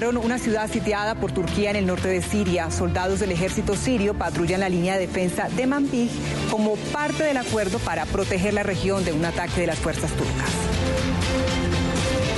[0.00, 2.70] Una ciudad sitiada por Turquía en el norte de Siria.
[2.70, 6.12] Soldados del ejército sirio patrullan la línea de defensa de Manbij
[6.52, 10.52] como parte del acuerdo para proteger la región de un ataque de las fuerzas turcas.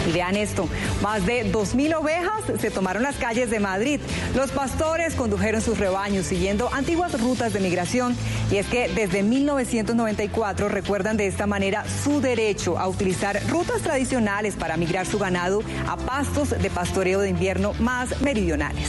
[0.09, 0.69] Y vean esto,
[1.03, 4.01] más de 2.000 ovejas se tomaron las calles de Madrid.
[4.35, 8.17] Los pastores condujeron sus rebaños siguiendo antiguas rutas de migración
[8.51, 14.57] y es que desde 1994 recuerdan de esta manera su derecho a utilizar rutas tradicionales
[14.57, 18.89] para migrar su ganado a pastos de pastoreo de invierno más meridionales.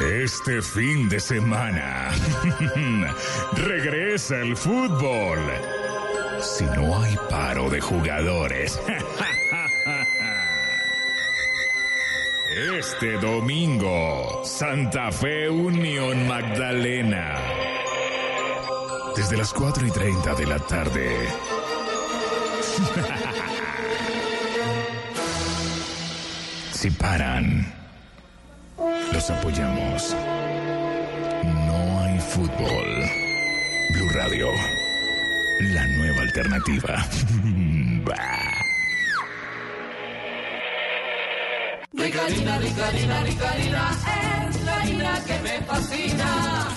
[0.00, 2.10] Este fin de semana
[3.52, 5.38] regresa el fútbol
[6.40, 8.80] si no hay paro de jugadores.
[12.78, 17.38] Este domingo, Santa Fe Unión Magdalena.
[19.14, 21.28] Desde las 4 y 30 de la tarde.
[26.72, 27.72] Si paran,
[29.12, 30.16] los apoyamos.
[31.44, 32.86] No hay fútbol.
[33.92, 34.79] Blue Radio.
[35.60, 37.06] La nueva alternativa.
[41.92, 43.90] Ricarina, Ricarina, Ricarina,
[44.48, 46.69] es la harina que me fascina.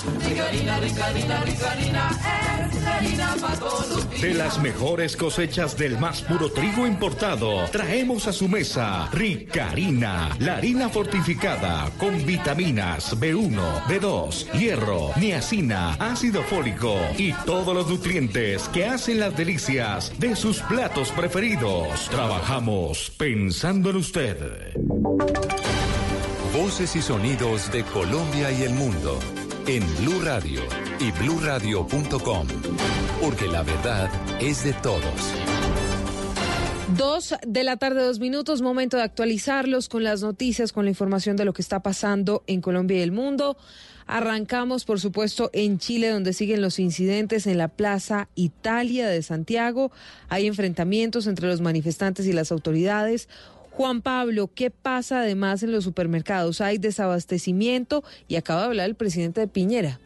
[0.54, 2.10] Ricarina, Ricarina, Ricarina,
[2.72, 4.22] es la harina para todos los días.
[4.22, 10.58] De las mejores cosechas del más puro trigo importado, traemos a su mesa Ricarina, la
[10.58, 18.86] harina fortificada con vitaminas B1, B2, hierro, niacina, ácido fólico y todos los nutrientes que
[18.86, 22.10] hacen las delicias de sus platos preferidos.
[22.12, 24.38] Trabajamos pensando en usted.
[26.56, 29.18] Voces y sonidos de Colombia y el mundo
[29.68, 30.62] en Blue Radio
[31.00, 32.48] y bluradio.com,
[33.22, 34.10] porque la verdad
[34.42, 35.04] es de todos.
[36.98, 41.38] Dos de la tarde, dos minutos, momento de actualizarlos con las noticias, con la información
[41.38, 43.58] de lo que está pasando en Colombia y el mundo.
[44.06, 49.92] Arrancamos, por supuesto, en Chile, donde siguen los incidentes en la Plaza Italia de Santiago.
[50.30, 53.30] Hay enfrentamientos entre los manifestantes y las autoridades.
[53.76, 56.62] Juan Pablo, ¿qué pasa además en los supermercados?
[56.62, 60.00] Hay desabastecimiento y acaba de hablar el presidente de Piñera.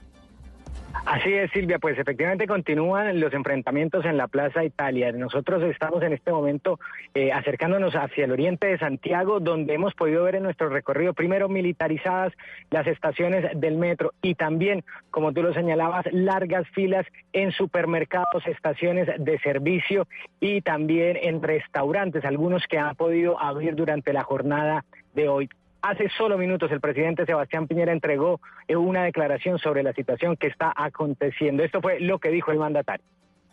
[1.06, 5.12] Así es, Silvia, pues efectivamente continúan los enfrentamientos en la Plaza Italia.
[5.12, 6.80] Nosotros estamos en este momento
[7.14, 11.50] eh, acercándonos hacia el oriente de Santiago, donde hemos podido ver en nuestro recorrido, primero
[11.50, 12.34] militarizadas
[12.72, 19.08] las estaciones del metro y también, como tú lo señalabas, largas filas en supermercados, estaciones
[19.18, 20.08] de servicio
[20.40, 25.50] y también en restaurantes, algunos que han podido abrir durante la jornada de hoy.
[25.88, 30.48] Hace solo minutos el presidente Sebastián Piñera entregó eh, una declaración sobre la situación que
[30.48, 31.64] está aconteciendo.
[31.64, 33.06] Esto fue lo que dijo el mandatario.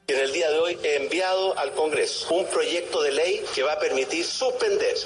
[0.09, 3.75] En el día de hoy he enviado al Congreso un proyecto de ley que va
[3.75, 4.97] a permitir suspender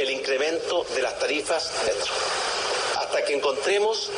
[0.00, 2.12] el incremento de las tarifas metro
[3.10, 4.08] hasta que encontremos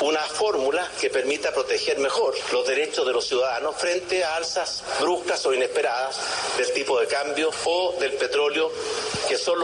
[0.00, 5.46] una fórmula que permita proteger mejor los derechos de los ciudadanos frente a alzas bruscas
[5.46, 6.18] o inesperadas
[6.56, 8.72] del tipo de cambio o del petróleo,
[9.28, 9.63] que son los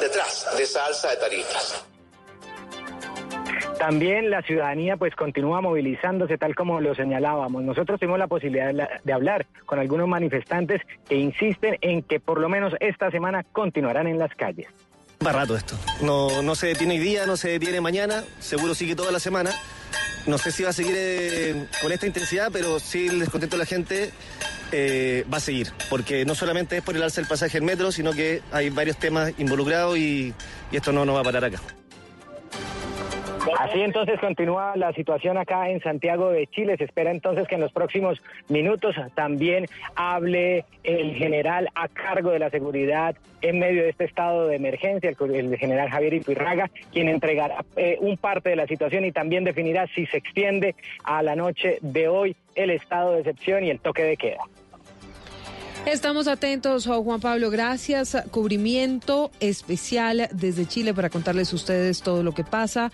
[0.00, 1.86] detrás de esa alza de tarifas.
[3.78, 7.62] También la ciudadanía pues continúa movilizándose tal como lo señalábamos.
[7.64, 8.72] Nosotros tuvimos la posibilidad
[9.02, 14.06] de hablar con algunos manifestantes que insisten en que por lo menos esta semana continuarán
[14.06, 14.68] en las calles.
[15.24, 15.76] Va rato esto.
[16.02, 19.50] No, no se detiene hoy día, no se detiene mañana, seguro sigue toda la semana.
[20.26, 23.58] No sé si va a seguir eh, con esta intensidad, pero sí les descontento a
[23.58, 24.10] la gente
[24.72, 27.92] eh, va a seguir, porque no solamente es por el alza del pasaje en metro,
[27.92, 30.34] sino que hay varios temas involucrados y,
[30.72, 31.60] y esto no, no va a parar acá.
[33.58, 36.76] Así entonces continúa la situación acá en Santiago de Chile.
[36.78, 42.38] Se espera entonces que en los próximos minutos también hable el general a cargo de
[42.38, 47.64] la seguridad en medio de este estado de emergencia, el, general Javier Ipirraga, quien entregará
[47.76, 51.78] eh, un parte de la situación y también definirá si se extiende a la noche
[51.82, 54.40] de hoy el estado de excepción y el toque de queda.
[55.84, 57.50] Estamos atentos, Juan Pablo.
[57.50, 58.16] Gracias.
[58.30, 62.90] Cubrimiento especial desde Chile para contarles a ustedes todo lo que pasa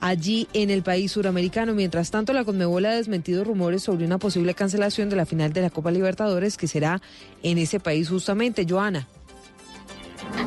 [0.00, 1.74] allí en el país suramericano.
[1.74, 5.62] Mientras tanto, la Conmebol ha desmentido rumores sobre una posible cancelación de la final de
[5.62, 7.00] la Copa Libertadores que será
[7.42, 8.66] en ese país justamente.
[8.68, 9.08] Joana.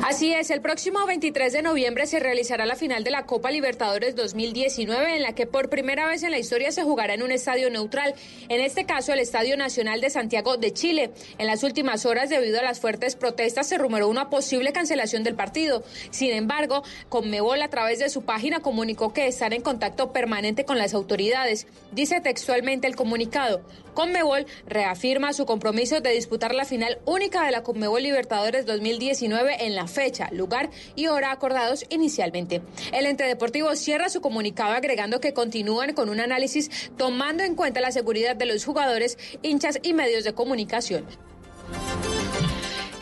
[0.04, 4.16] Así es, el próximo 23 de noviembre se realizará la final de la Copa Libertadores
[4.16, 7.70] 2019 en la que por primera vez en la historia se jugará en un estadio
[7.70, 8.14] neutral,
[8.48, 11.12] en este caso el Estadio Nacional de Santiago de Chile.
[11.38, 15.34] En las últimas horas, debido a las fuertes protestas, se rumoró una posible cancelación del
[15.34, 15.82] partido.
[16.10, 20.78] Sin embargo, Conmebol a través de su página comunicó que están en contacto permanente con
[20.78, 21.66] las autoridades.
[21.92, 23.62] Dice textualmente el comunicado.
[23.94, 29.71] Conmebol reafirma su compromiso de disputar la final única de la Conmebol Libertadores 2019 en
[29.74, 32.62] la fecha, lugar y hora acordados inicialmente.
[32.92, 37.80] El ente deportivo cierra su comunicado agregando que continúan con un análisis tomando en cuenta
[37.80, 41.04] la seguridad de los jugadores, hinchas y medios de comunicación.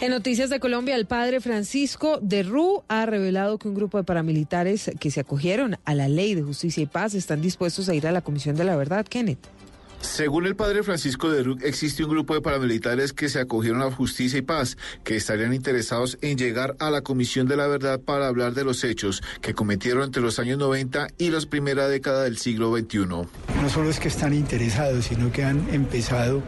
[0.00, 4.04] En Noticias de Colombia, el padre Francisco de Rú ha revelado que un grupo de
[4.04, 8.06] paramilitares que se acogieron a la ley de justicia y paz están dispuestos a ir
[8.06, 9.04] a la Comisión de la Verdad.
[9.06, 9.59] Kenneth.
[10.00, 13.90] Según el padre Francisco de Ruc, existe un grupo de paramilitares que se acogieron a
[13.90, 18.26] Justicia y Paz, que estarían interesados en llegar a la Comisión de la Verdad para
[18.26, 22.38] hablar de los hechos que cometieron entre los años 90 y la primera década del
[22.38, 22.98] siglo XXI.
[23.06, 26.42] No solo es que están interesados, sino que han empezado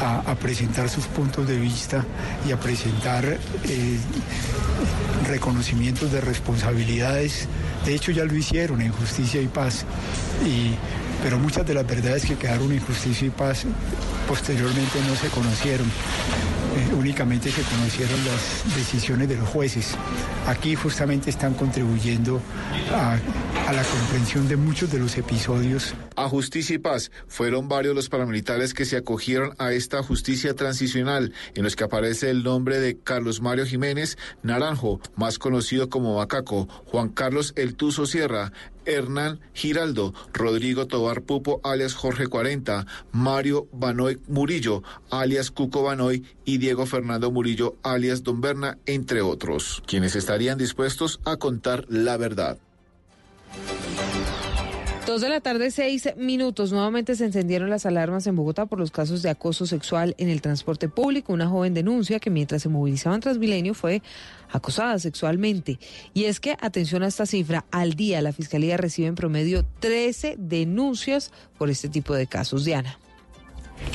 [0.00, 2.04] a, presentar sus puntos de vista
[2.46, 3.98] y a presentar eh,
[5.28, 7.46] reconocimientos de responsabilidades.
[7.84, 9.84] De hecho, ya lo hicieron en Justicia y Paz.
[10.44, 10.74] Y
[11.22, 13.64] pero muchas de las verdades que quedaron en justicia y paz
[14.28, 15.86] posteriormente no se conocieron.
[16.74, 19.94] Eh, únicamente se conocieron las decisiones de los jueces.
[20.46, 22.40] Aquí justamente están contribuyendo
[22.90, 23.18] a,
[23.72, 25.94] la comprensión de muchos de los episodios.
[26.16, 31.32] A Justicia y Paz fueron varios los paramilitares que se acogieron a esta justicia transicional,
[31.54, 36.68] en los que aparece el nombre de Carlos Mario Jiménez Naranjo, más conocido como Macaco,
[36.86, 38.52] Juan Carlos El Tuzo Sierra,
[38.86, 46.58] Hernán Giraldo, Rodrigo Tobar Pupo, alias Jorge 40, Mario Banoy Murillo, alias Cuco Banoy, y
[46.58, 52.58] Diego Fernando Murillo, alias Don Berna, entre otros, quienes estarían dispuestos a contar la verdad.
[55.06, 56.70] Dos de la tarde, seis minutos.
[56.70, 60.40] Nuevamente se encendieron las alarmas en Bogotá por los casos de acoso sexual en el
[60.40, 61.32] transporte público.
[61.32, 64.00] Una joven denuncia que mientras se movilizaba en Transmilenio fue
[64.52, 65.78] acosada sexualmente.
[66.14, 70.36] Y es que, atención a esta cifra, al día la Fiscalía recibe en promedio 13
[70.38, 72.64] denuncias por este tipo de casos.
[72.64, 72.98] Diana.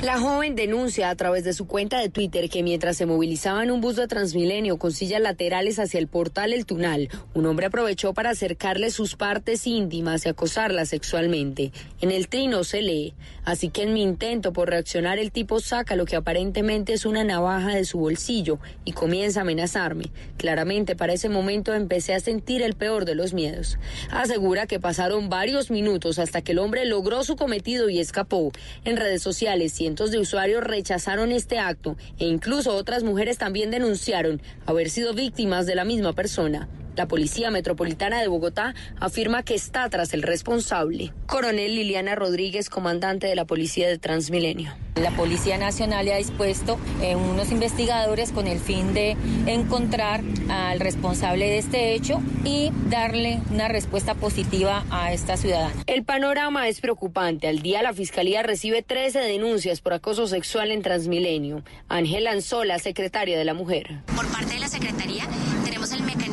[0.03, 3.71] La joven denuncia a través de su cuenta de Twitter que mientras se movilizaba en
[3.71, 8.13] un bus de Transmilenio con sillas laterales hacia el portal El Tunal, un hombre aprovechó
[8.13, 11.71] para acercarle sus partes íntimas y acosarla sexualmente.
[11.99, 15.95] En el trino se lee, así que en mi intento por reaccionar el tipo saca
[15.95, 20.11] lo que aparentemente es una navaja de su bolsillo y comienza a amenazarme.
[20.37, 23.79] Claramente para ese momento empecé a sentir el peor de los miedos.
[24.11, 28.51] Asegura que pasaron varios minutos hasta que el hombre logró su cometido y escapó.
[28.85, 34.41] En redes sociales cientos de usuarios rechazaron este acto e incluso otras mujeres también denunciaron
[34.65, 36.67] haber sido víctimas de la misma persona.
[36.97, 41.13] La Policía Metropolitana de Bogotá afirma que está tras el responsable.
[41.27, 44.73] Coronel Liliana Rodríguez, comandante de la Policía de Transmilenio.
[44.95, 49.15] La Policía Nacional ha dispuesto eh, unos investigadores con el fin de
[49.45, 55.75] encontrar al responsable de este hecho y darle una respuesta positiva a esta ciudadana.
[55.85, 57.47] El panorama es preocupante.
[57.47, 61.61] Al día la Fiscalía recibe 13 denuncias por acoso sexual en Transmilenio.
[61.89, 63.99] Ángela Anzola, secretaria de la Mujer.
[64.15, 65.27] Por parte de la Secretaría
[65.63, 66.26] tenemos el mecanismo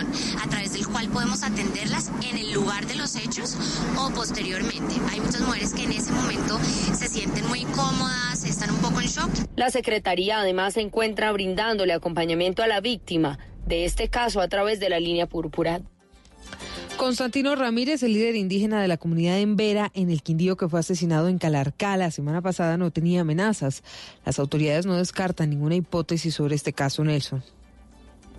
[0.00, 3.56] a través del cual podemos atenderlas en el lugar de los hechos
[3.98, 4.94] o posteriormente.
[5.10, 6.58] Hay muchas mujeres que en ese momento
[6.94, 9.30] se sienten muy incómodas, están un poco en shock.
[9.56, 14.80] La Secretaría además se encuentra brindándole acompañamiento a la víctima de este caso a través
[14.80, 15.80] de la línea púrpura.
[16.96, 20.80] Constantino Ramírez, el líder indígena de la comunidad en Vera, en el Quindío que fue
[20.80, 23.84] asesinado en Calarcá la semana pasada, no tenía amenazas.
[24.26, 27.44] Las autoridades no descartan ninguna hipótesis sobre este caso, Nelson.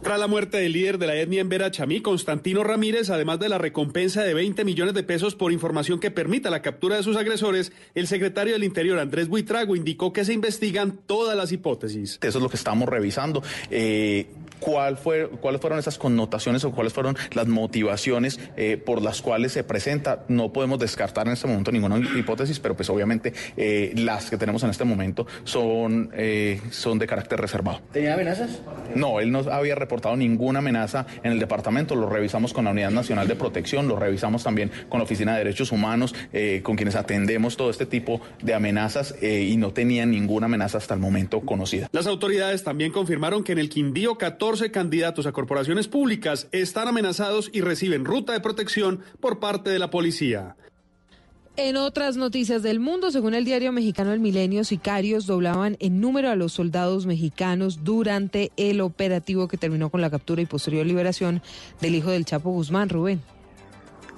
[0.01, 3.57] Tras la muerte del líder de la etnia en Verachamí, Constantino Ramírez, además de la
[3.57, 7.73] recompensa de 20 millones de pesos por información que permita la captura de sus agresores,
[7.95, 12.17] el secretario del Interior, Andrés Buitrago, indicó que se investigan todas las hipótesis.
[12.21, 13.43] Eso es lo que estamos revisando.
[13.69, 14.27] Eh,
[14.59, 19.51] ¿cuál fue, ¿Cuáles fueron esas connotaciones o cuáles fueron las motivaciones eh, por las cuales
[19.53, 20.23] se presenta?
[20.27, 24.63] No podemos descartar en este momento ninguna hipótesis, pero pues obviamente eh, las que tenemos
[24.63, 26.11] en este momento son,
[26.71, 27.81] son de carácter reservado.
[27.91, 28.59] ¿Tenía amenazas?
[28.95, 32.91] No, él no había reportado ninguna amenaza en el departamento, lo revisamos con la Unidad
[32.91, 36.95] Nacional de Protección, lo revisamos también con la Oficina de Derechos Humanos, eh, con quienes
[36.95, 41.41] atendemos todo este tipo de amenazas eh, y no tenían ninguna amenaza hasta el momento
[41.41, 41.87] conocida.
[41.91, 46.87] Las autoridades también confirmaron que en el Quindío 14 14 candidatos a corporaciones públicas están
[46.87, 50.55] amenazados y reciben ruta de protección por parte de la policía.
[51.55, 56.31] En otras noticias del mundo, según el diario mexicano El Milenio, sicarios doblaban en número
[56.31, 61.43] a los soldados mexicanos durante el operativo que terminó con la captura y posterior liberación
[61.79, 63.21] del hijo del Chapo Guzmán, Rubén.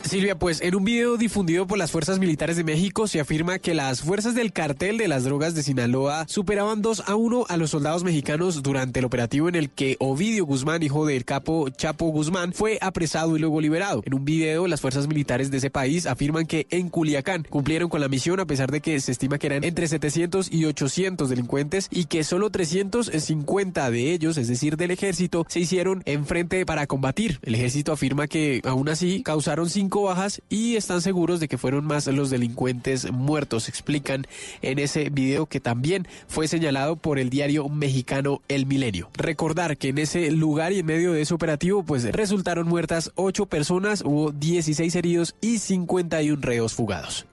[0.04, 3.74] Silvia, pues en un video difundido por las Fuerzas Militares de México se afirma que
[3.74, 7.70] las fuerzas del cartel de las drogas de Sinaloa superaban 2 a 1 a los
[7.70, 12.52] soldados mexicanos durante el operativo en el que Ovidio Guzmán, hijo del capo Chapo Guzmán,
[12.52, 14.02] fue apresado y luego liberado.
[14.06, 18.02] En un video, las fuerzas militares de ese país afirman que en Culiacán cumplieron con
[18.02, 21.88] la misión a pesar de que se estima que eran entre 700 y 800 delincuentes
[21.92, 27.40] y que solo 350 de ellos, es decir, del ejército, se hicieron enfrente para combatir.
[27.44, 31.86] El ejército afirma que aún así causaron 5 bajas y están seguros de que fueron
[31.86, 34.26] más los delincuentes muertos, explican
[34.62, 39.10] en ese video que también fue señalado por el diario mexicano El Milenio.
[39.14, 43.46] Recordar que en ese lugar y en medio de ese operativo pues resultaron muertas 8
[43.48, 47.26] personas, hubo 16 heridos y 51 reos fugados.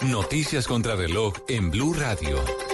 [0.00, 2.71] Noticias contra reloj en Blue Radio.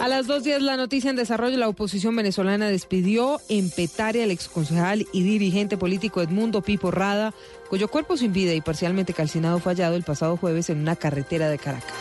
[0.00, 4.30] A las dos días la noticia en desarrollo, la oposición venezolana despidió en Petare al
[4.30, 7.32] exconcejal y dirigente político Edmundo Pipo Rada,
[7.68, 11.48] cuyo cuerpo sin vida y parcialmente calcinado fue hallado el pasado jueves en una carretera
[11.48, 11.94] de Caracas.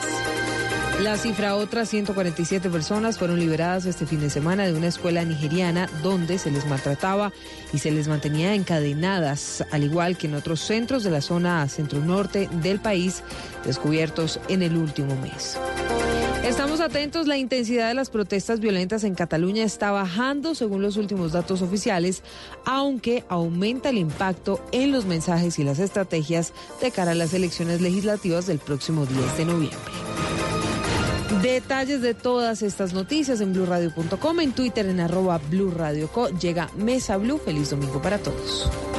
[1.02, 5.90] La cifra otras 147 personas fueron liberadas este fin de semana de una escuela nigeriana
[6.04, 7.34] donde se les maltrataba
[7.74, 12.50] y se les mantenía encadenadas, al igual que en otros centros de la zona centro-norte
[12.62, 13.24] del país
[13.66, 15.58] descubiertos en el último mes.
[16.46, 21.32] Estamos atentos, la intensidad de las protestas violentas en Cataluña está bajando según los últimos
[21.32, 22.22] datos oficiales,
[22.66, 27.82] aunque aumenta el impacto en los mensajes y las estrategias de cara a las elecciones
[27.82, 29.80] legislativas del próximo 10 de noviembre.
[31.42, 36.30] Detalles de todas estas noticias en blurradio.com, en Twitter en arroba blurradioco.
[36.30, 37.40] Llega Mesa Blue.
[37.40, 38.70] Feliz domingo para todos.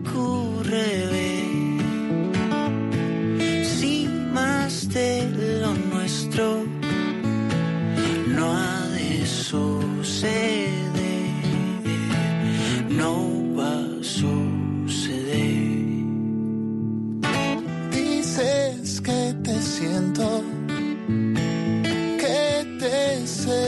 [0.00, 0.88] Ocurre
[3.64, 5.28] si más de
[5.62, 6.64] lo nuestro
[8.36, 10.72] no ha de suceder,
[12.90, 13.12] no
[13.56, 15.58] va a suceder.
[17.90, 20.42] Dices que te siento,
[22.22, 23.67] que te sé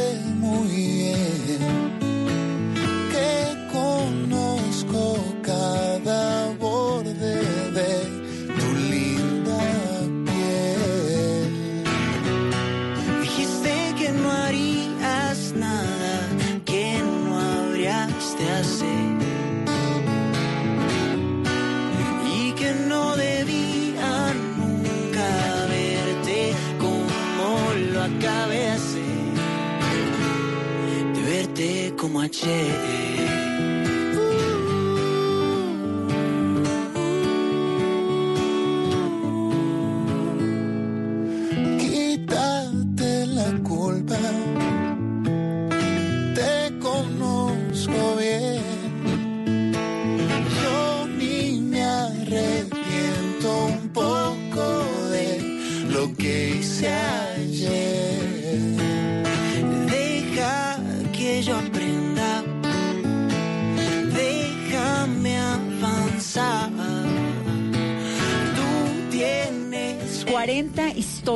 [32.43, 33.10] verte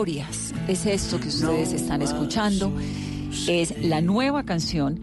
[0.04, 0.52] 40 historias.
[0.68, 2.72] Es esto que ustedes están escuchando.
[3.48, 5.00] Es la nueva canción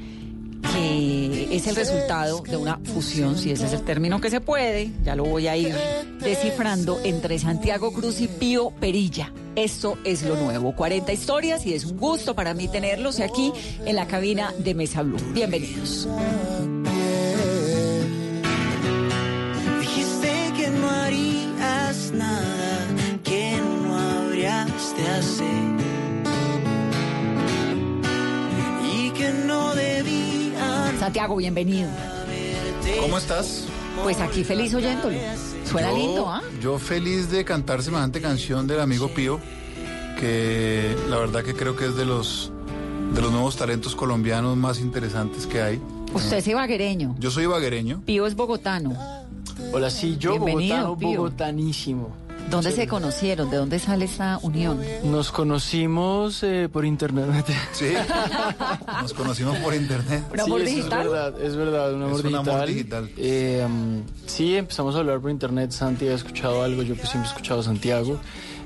[0.74, 4.92] que es el resultado de una fusión, si ese es el término que se puede,
[5.04, 5.76] ya lo voy a ir
[6.22, 9.34] descifrando, entre Santiago Cruz y Pío Perilla.
[9.56, 10.74] Esto es lo nuevo.
[10.76, 13.52] 40 historias y es un gusto para mí tenerlos aquí
[13.86, 15.20] en la cabina de Mesa Blue.
[15.34, 16.08] Bienvenidos.
[28.84, 30.98] Y que no debían.
[31.00, 31.90] Santiago, bienvenido.
[33.02, 33.66] ¿Cómo estás?
[34.04, 35.18] Pues aquí feliz oyéndolo.
[35.66, 36.42] Suena Yo- lindo, ¿ah?
[36.62, 39.40] Yo feliz de cantar semejante canción del amigo Pío,
[40.20, 42.52] que la verdad que creo que es de los
[43.14, 45.82] de los nuevos talentos colombianos más interesantes que hay.
[46.14, 47.16] Usted es ibaguereño.
[47.20, 48.02] Yo soy ibaguereño.
[48.06, 48.96] Pío es bogotano.
[49.74, 51.10] Hola, sí, yo Bienvenido, bogotano, Pío.
[51.22, 52.10] bogotanísimo.
[52.52, 53.50] ¿Dónde se conocieron?
[53.50, 54.80] ¿De dónde sale esa unión?
[55.04, 57.46] Nos conocimos eh, por internet.
[57.74, 57.94] Sí,
[59.02, 60.24] nos conocimos por internet.
[60.34, 61.02] ¿Un amor sí, digital?
[61.06, 62.56] Es verdad, es verdad, un amor Es un digital.
[62.56, 63.10] amor digital.
[63.18, 65.72] Eh, um, sí, empezamos a hablar por internet.
[65.72, 68.20] Santi había escuchado algo, yo pues siempre he escuchado a Santiago.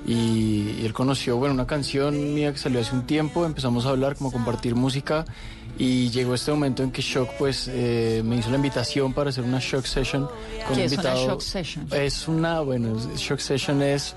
[0.07, 3.45] Y, y él conoció, bueno, una canción mía que salió hace un tiempo.
[3.45, 5.25] Empezamos a hablar, como a compartir música.
[5.77, 9.43] Y llegó este momento en que Shock pues eh, me hizo la invitación para hacer
[9.43, 10.33] una Shock Session con
[10.67, 11.27] ¿Qué un es una invitado.
[11.27, 11.87] Shock Session?
[11.91, 14.15] Es una, bueno, Shock Session es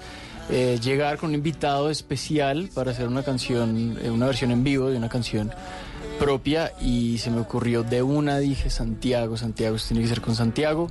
[0.50, 4.88] eh, llegar con un invitado especial para hacer una canción, eh, una versión en vivo
[4.88, 5.50] de una canción
[6.18, 10.34] propia y se me ocurrió de una, dije Santiago, Santiago, esto tiene que ser con
[10.36, 10.88] Santiago.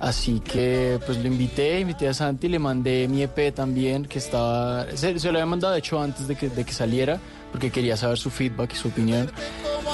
[0.00, 4.86] Así que pues lo invité, invité a Santi, le mandé mi EP también, que estaba,
[4.94, 7.20] se, se lo había mandado de hecho antes de que, de que saliera,
[7.50, 9.30] porque quería saber su feedback y su opinión.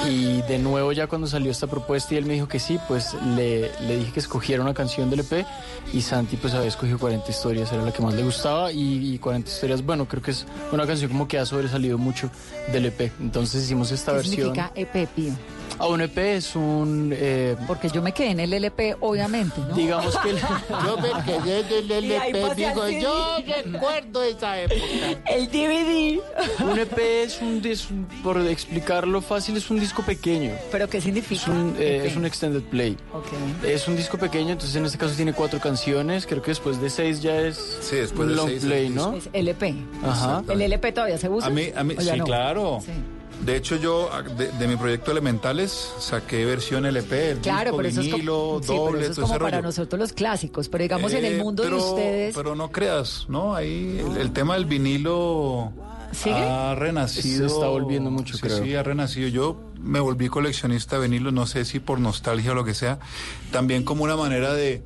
[0.07, 3.15] Y de nuevo ya cuando salió esta propuesta y él me dijo que sí, pues
[3.35, 5.43] le, le dije que escogiera una canción del EP
[5.91, 9.17] y Santi pues había escogido 40 historias, era la que más le gustaba y, y
[9.17, 12.29] 40 historias, bueno, creo que es una canción como que ha sobresalido mucho
[12.71, 13.11] del EP.
[13.19, 14.35] Entonces hicimos esta ¿Qué versión.
[14.55, 15.33] significa EP, Pío?
[15.79, 17.13] Ah, un EP es un...
[17.15, 19.75] eh, Porque yo me quedé en el LP, obviamente, ¿no?
[19.75, 20.31] digamos que...
[20.31, 20.37] el-
[20.85, 23.37] Yo me quedé Y ahí LP, digo, yo
[23.71, 24.81] recuerdo esa época.
[25.29, 26.19] El DVD.
[26.63, 30.51] Un EP es un, un- por explicarlo fácil, es un disco pequeño.
[30.71, 31.41] ¿Pero qué significa?
[31.41, 32.07] Es un, eh, EP?
[32.07, 32.97] es un extended play.
[33.13, 33.27] Ok.
[33.65, 36.25] Es un disco pequeño, entonces en este caso tiene cuatro canciones.
[36.25, 39.11] Creo que después de seis ya es Sí, después un de long seis play, disco.
[39.11, 39.17] ¿no?
[39.17, 39.75] Es LP.
[40.03, 40.43] Ajá.
[40.49, 41.47] ¿El LP todavía se usa?
[41.47, 42.25] A mí, a mí ¿O ya sí, no?
[42.25, 42.79] claro.
[42.85, 42.91] Sí.
[43.41, 47.77] De hecho, yo a- de, de mi proyecto Elementales saqué versión LP, el Claro, disco,
[47.77, 49.67] pero eso es vinilo, como, sí, pero doble, eso es todo ese como para rollo.
[49.67, 53.25] nosotros los clásicos, pero digamos en el Eh, mundo pero, de ustedes, Pero no creas,
[53.29, 53.55] ¿no?
[53.55, 55.71] Ahí el, el tema del vinilo
[56.11, 56.35] ¿Sigue?
[56.35, 57.47] ha renacido.
[57.47, 58.63] Se está volviendo mucho, sí, creo.
[58.63, 59.27] Sí, ha renacido.
[59.29, 62.99] Yo me volví coleccionista de vinilo, no sé si por nostalgia o lo que sea,
[63.51, 64.81] también como una manera de,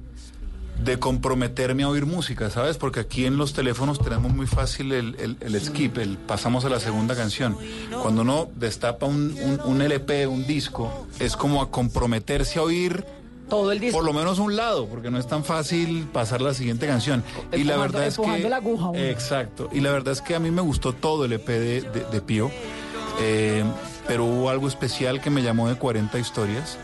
[0.84, 2.78] de comprometerme a oír música, ¿sabes?
[2.78, 6.70] Porque aquí en los teléfonos tenemos muy fácil el, el- el skip, el pasamos a
[6.70, 7.58] la segunda canción.
[8.02, 13.06] Cuando uno destapa un, un- un LP, un disco, es como a comprometerse a oír
[13.50, 13.98] todo el disco.
[13.98, 17.24] por lo menos un lado, porque no es tan fácil pasar la siguiente canción.
[17.52, 18.50] y la Empujando- verdad es empujando que...
[18.50, 18.92] la aguja.
[18.96, 19.70] Exacto.
[19.74, 22.22] Y la verdad es que a mí me gustó todo el EP de, de- de
[22.22, 22.50] Pío,
[23.22, 23.64] eh,
[24.08, 26.78] pero hubo algo especial que me llamó de 40 historias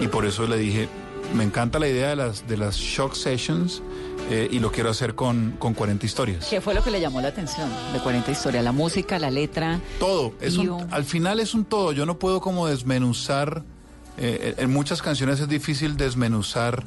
[0.00, 0.88] y por eso le dije,
[1.34, 3.82] me encanta la idea de las, de las shock sessions
[4.30, 6.46] eh, y lo quiero hacer con, con 40 historias.
[6.46, 8.64] ¿qué fue lo que le llamó la atención de 40 historias?
[8.64, 9.80] La música, la letra.
[9.98, 11.92] Todo, es un- al final es un todo.
[11.92, 13.62] Yo no puedo como desmenuzar.
[14.20, 16.84] eh, en muchas canciones es difícil desmenuzar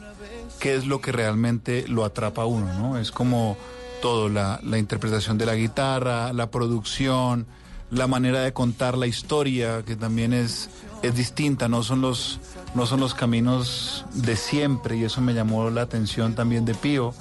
[0.60, 2.98] qué es lo que realmente lo atrapa a uno, ¿no?
[3.00, 3.56] Es como
[4.02, 7.48] todo, la, la interpretación de la guitarra, la producción,
[7.92, 10.70] la manera de contar la historia, que también es,
[11.04, 12.40] es distinta, no son los,
[12.74, 17.14] no son los caminos de siempre, y eso me llamó la atención también de Pío.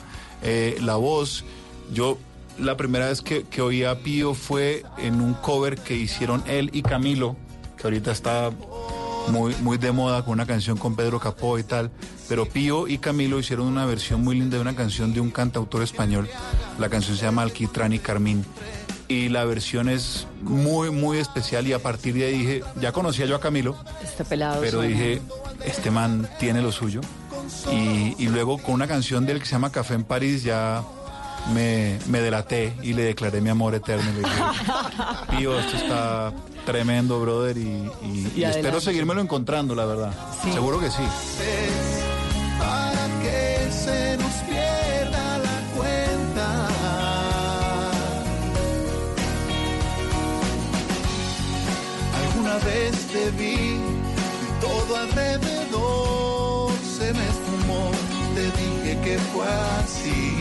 [0.43, 1.45] Eh, la voz,
[1.93, 2.19] yo
[2.59, 6.71] la primera vez que, que oí a Pío fue en un cover que hicieron él
[6.73, 7.37] y Camilo,
[7.77, 8.51] que ahorita está
[9.29, 11.91] muy, muy de moda con una canción con Pedro Capó y tal.
[12.29, 15.83] Pero Pío y Camilo hicieron una versión muy linda de una canción de un cantautor
[15.83, 16.29] español.
[16.79, 18.45] La canción se llama Alquitrán y Carmín.
[19.11, 21.67] Y la versión es muy, muy especial.
[21.67, 24.61] Y a partir de ahí dije, ya conocía yo a Camilo, Este pelado.
[24.61, 24.89] pero suena.
[24.89, 25.21] dije,
[25.65, 27.01] este man tiene lo suyo.
[27.73, 30.85] Y, y luego con una canción de él que se llama Café en París ya
[31.53, 34.05] me, me delaté y le declaré mi amor eterno.
[34.13, 34.43] Le dije,
[35.37, 36.33] Pío, esto está
[36.65, 40.13] tremendo, brother, y, y- y espero seguírmelo encontrando, la verdad.
[40.53, 41.03] Seguro que sí.
[53.13, 57.91] Te vi y todo alrededor se me esfumó.
[58.35, 59.47] Te dije que fue
[59.83, 60.37] así.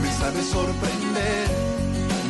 [0.00, 1.48] Me sabes sorprender,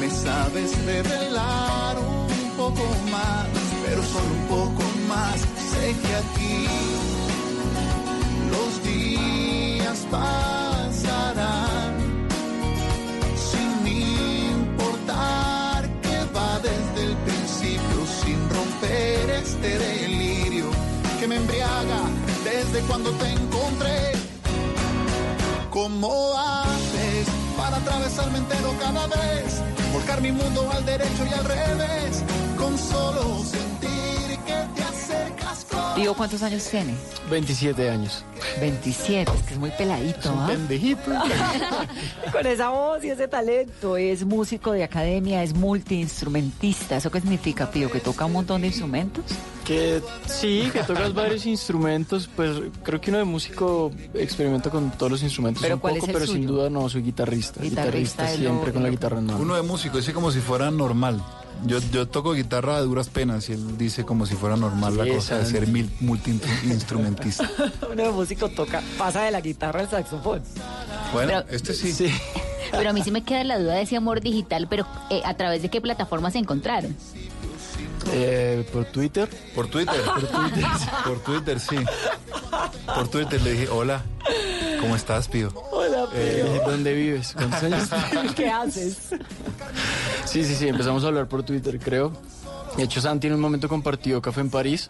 [0.01, 3.47] me sabes revelar un poco más,
[3.85, 5.41] pero solo un poco más.
[5.73, 6.67] Sé que aquí
[8.51, 12.02] los días pasarán
[19.63, 20.65] este delirio
[21.21, 22.01] que me embriaga
[22.43, 24.13] desde cuando te encontré.
[25.71, 29.63] ¿Cómo haces para atravesarme entero cada vez?
[29.93, 32.25] Volcar mi mundo al derecho y al revés
[32.59, 33.33] con solo
[35.95, 36.95] Pío, ¿cuántos años tiene?
[37.31, 38.25] 27 años.
[38.61, 40.47] 27, es que es muy peladito, ¿ah?
[40.49, 41.03] Pendejito.
[42.33, 43.97] Con esa voz y ese talento.
[43.99, 46.97] Es músico de academia, es multiinstrumentista.
[46.97, 47.91] ¿Eso qué significa, Pío?
[47.91, 49.25] ¿Que toca un montón de instrumentos?
[49.67, 52.51] Que sí, que tocas varios instrumentos, pues
[52.83, 56.11] creo que uno de músico experimenta con todos los instrumentos ¿Pero un cuál es poco,
[56.11, 57.61] el pero sin duda no, soy guitarrista.
[57.63, 59.39] Guitarrista es lo- siempre con la guitarra en mano.
[59.41, 61.23] Uno de músico dice como si fuera normal.
[61.65, 65.07] Yo, yo toco guitarra a duras penas y él dice como si fuera normal la
[65.07, 67.49] cosa de ser mil- multi-instrumentista.
[67.93, 70.43] Uno de músico toca, pasa de la guitarra al saxofón.
[71.13, 72.13] Bueno, Pero- este sí.
[72.73, 75.35] Pero a mí sí me queda la duda de ese amor digital, pero eh, ¿a
[75.35, 76.97] través de qué plataformas se encontraron?
[78.13, 79.29] Eh, por Twitter.
[79.55, 80.01] Por Twitter.
[80.05, 80.65] Por Twitter.
[81.05, 81.77] Por Twitter, sí.
[82.95, 84.03] Por Twitter le dije, hola,
[84.81, 85.53] ¿cómo estás, Pío?
[85.71, 87.33] Hola, Eh, ¿Dónde vives?
[87.35, 87.89] ¿Cuántos años?
[88.35, 88.97] ¿Qué haces?
[90.33, 92.11] Sí, sí, sí, empezamos a hablar por Twitter, creo.
[92.79, 94.89] De hecho, Santi en un momento compartió Café en París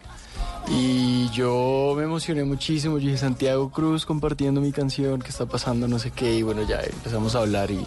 [0.75, 2.97] y yo me emocioné muchísimo.
[2.97, 5.87] Yo dije, Santiago Cruz compartiendo mi canción, ¿qué está pasando?
[5.87, 6.35] No sé qué.
[6.37, 7.83] Y bueno, ya empezamos a hablar y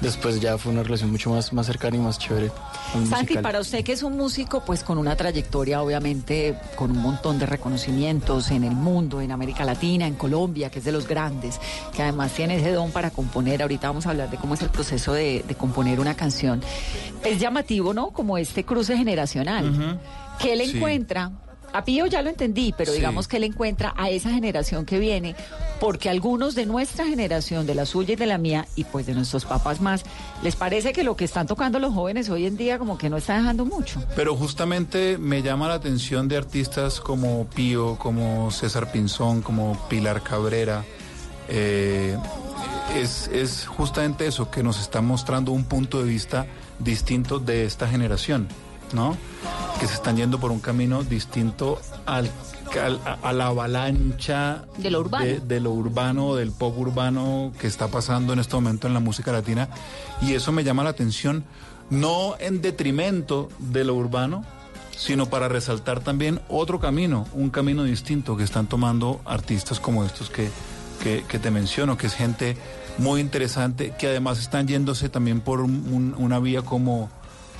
[0.00, 2.50] después ya fue una relación mucho más, más cercana y más chévere.
[2.92, 3.42] Santi, musical.
[3.42, 7.46] para usted que es un músico, pues con una trayectoria, obviamente, con un montón de
[7.46, 11.60] reconocimientos en el mundo, en América Latina, en Colombia, que es de los grandes,
[11.94, 13.62] que además tiene ese don para componer.
[13.62, 16.62] Ahorita vamos a hablar de cómo es el proceso de, de componer una canción.
[17.24, 18.10] Es llamativo, ¿no?
[18.10, 20.00] Como este cruce generacional.
[20.40, 20.76] que él Sí.
[20.76, 21.30] encuentra?
[21.72, 22.98] A Pío ya lo entendí, pero Sí.
[22.98, 25.34] digamos que él encuentra a esa generación que viene,
[25.80, 29.14] porque algunos de nuestra generación, de la suya y de la mía, y pues de
[29.14, 30.04] nuestros papás más,
[30.42, 33.16] les parece que lo que están tocando los jóvenes hoy en día como que no
[33.16, 34.02] está dejando mucho.
[34.16, 40.22] Pero justamente me llama la atención de artistas como Pío, como César Pinzón, como Pilar
[40.22, 40.84] Cabrera.
[41.48, 42.16] eh,
[42.96, 46.46] es, es justamente eso, que nos está mostrando un punto de vista
[46.78, 48.48] distinto de esta generación,
[48.92, 49.16] ¿no?
[49.80, 52.30] Que se están yendo por un camino distinto al,
[52.80, 55.24] al- a, la avalancha De lo urbano.
[55.24, 59.00] de, de lo urbano, del pop urbano que está pasando en este momento en la
[59.00, 59.68] música latina.
[60.20, 61.44] Y eso me llama la atención,
[61.90, 64.44] no en detrimento de lo urbano,
[64.96, 70.30] sino para resaltar también otro camino, un camino distinto que están tomando artistas como estos
[70.30, 70.48] que,
[71.02, 72.56] que, que te menciono, que es gente
[72.98, 77.10] muy interesante, que además están yéndose también por un- un- una vía como,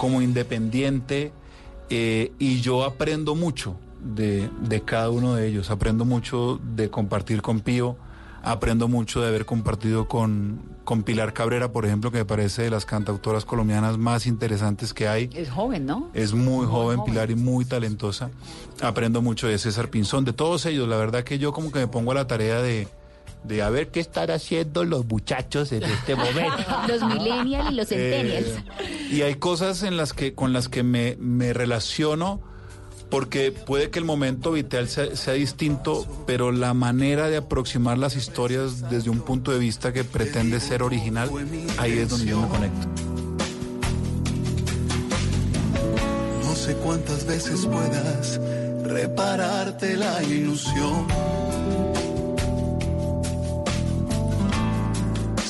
[0.02, 1.30] como independiente,
[1.88, 7.40] eh, y yo aprendo mucho de, de cada uno de ellos, aprendo mucho de compartir
[7.40, 7.96] con Pío,
[8.42, 12.70] aprendo mucho de haber compartido con, con Pilar Cabrera, por ejemplo, que me parece de
[12.70, 15.30] las cantautoras colombianas más interesantes que hay.
[15.34, 16.10] Es joven, ¿no?
[16.14, 18.32] Es muy joven, Pilar, y muy talentosa.
[18.82, 20.88] Aprendo mucho de César Pinzón, de todos ellos.
[20.88, 22.88] La verdad que yo como que me pongo a la tarea de,
[23.44, 26.56] de a ver qué están haciendo los muchachos en este momento.
[26.88, 28.46] Los millennials y los centennials.
[28.46, 32.40] Eh, y hay cosas en las que, con las que me, me relaciono
[33.12, 38.16] porque puede que el momento vital sea, sea distinto, pero la manera de aproximar las
[38.16, 41.28] historias desde un punto de vista que pretende ser original,
[41.76, 42.88] ahí es donde yo me conecto.
[46.42, 48.40] No sé cuántas veces puedas
[48.82, 51.06] repararte la ilusión.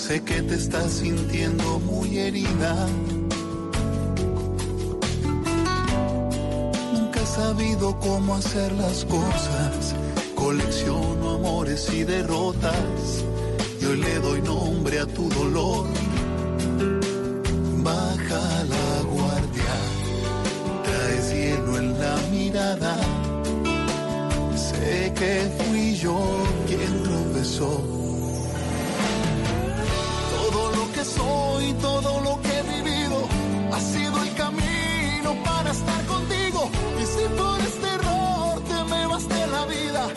[0.03, 2.89] Sé que te estás sintiendo muy herida.
[6.93, 9.95] Nunca he sabido cómo hacer las cosas.
[10.35, 13.25] Colecciono amores y derrotas.
[13.81, 15.87] Y hoy le doy nombre a tu dolor.
[17.85, 19.75] Baja la guardia.
[20.83, 22.97] Traes hielo en la mirada.
[24.57, 26.19] Sé que fui yo
[26.67, 28.02] quien tropezó.
[31.05, 33.27] Soy, todo lo que he vivido,
[33.73, 36.71] ha sido el camino para estar contigo.
[37.01, 40.09] Y si por este error te me vas de la vida,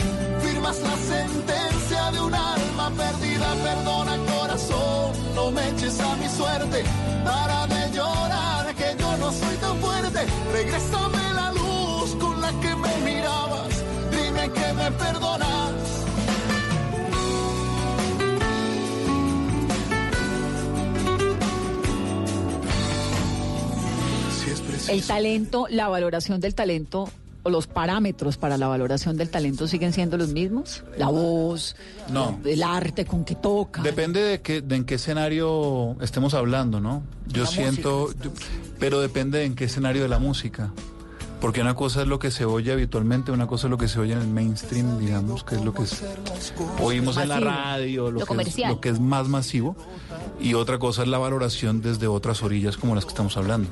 [0.41, 3.47] firmas la sentencia de un alma perdida.
[3.63, 6.83] Perdona corazón, no me eches a mi suerte.
[7.23, 10.25] Para de llorar, que yo no soy tan fuerte.
[10.53, 13.73] Regrésame la luz con la que me mirabas.
[14.11, 15.84] Dime que me perdonas.
[24.87, 27.09] El talento, la valoración del talento
[27.43, 30.83] o los parámetros para la valoración del talento siguen siendo los mismos.
[30.97, 31.75] La voz,
[32.11, 32.39] No.
[32.45, 33.81] el arte con que toca.
[33.83, 37.03] Depende de, qué, de en qué escenario estemos hablando, ¿no?
[37.27, 38.31] Yo La siento, yo-
[38.79, 40.71] pero depende de en qué escenario de la música.
[41.41, 43.99] Porque una cosa es lo que se oye habitualmente, una cosa es lo que se
[43.99, 46.01] oye en el mainstream, digamos, que es lo que es-
[46.81, 49.75] oímos en la radio, lo, Lo que es, lo que es más masivo,
[50.39, 53.69] y otra cosa es la valoración desde otras orillas como las que estamos hablando.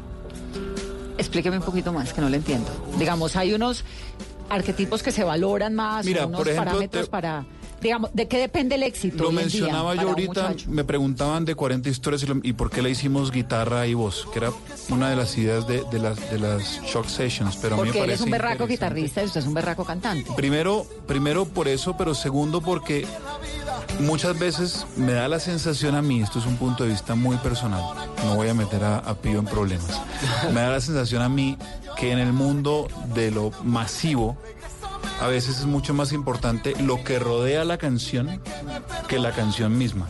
[1.33, 2.69] Explíqueme un poquito más, que no lo entiendo.
[2.99, 3.83] Digamos, hay unos
[4.51, 7.43] arquetipos que se valoran más, Mira, unos por ejemplo, parámetros te- para...
[7.83, 9.23] Digamos, ¿de qué depende el éxito?
[9.25, 12.89] Lo mencionaba yo ahorita, me preguntaban de 40 historias y, lo- y por qué le
[12.89, 14.51] hicimos guitarra y voz, que era
[14.89, 17.87] una de las ideas de, de las, de las shock sessions, pero a mí me
[17.89, 20.31] Porque él es un berraco guitarrista y usted es un berraco cantante.
[20.35, 23.05] Primero, primero por eso, pero segundo porque
[23.99, 27.37] muchas veces me da la sensación a mí, esto es un punto de vista muy
[27.37, 27.83] personal,
[28.23, 30.01] no voy a meter a, a Pío en problemas,
[30.53, 31.57] me da la sensación a mí
[31.97, 34.37] que en el mundo de lo masivo,
[35.19, 38.41] a veces es mucho más importante lo que rodea la canción
[39.07, 40.07] que la canción misma.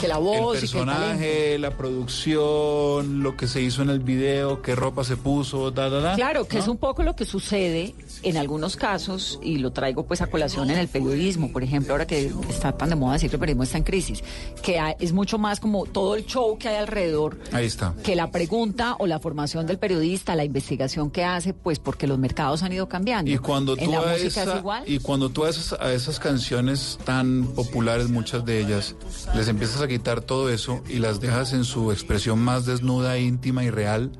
[0.00, 1.00] Que la voz el y que el talento.
[1.00, 5.88] personaje, la producción, lo que se hizo en el video, qué ropa se puso, da,
[5.88, 6.14] da, da.
[6.16, 6.62] Claro, que ¿no?
[6.62, 10.70] es un poco lo que sucede en algunos casos, y lo traigo pues a colación
[10.70, 13.62] en el periodismo, por ejemplo, ahora que está tan de moda decir que el periodismo
[13.64, 14.22] está en crisis,
[14.62, 17.94] que es mucho más como todo el show que hay alrededor Ahí está.
[18.02, 22.18] que la pregunta o la formación del periodista, la investigación que hace, pues porque los
[22.18, 23.30] mercados han ido cambiando.
[23.30, 24.84] Y cuando en tú la a música esa- es igual.
[24.86, 28.94] y cuando tú a esas, a esas canciones tan populares, muchas de ellas,
[29.34, 33.64] les empiezas a quitar todo eso y las dejas en su expresión más desnuda, íntima
[33.64, 34.10] y real,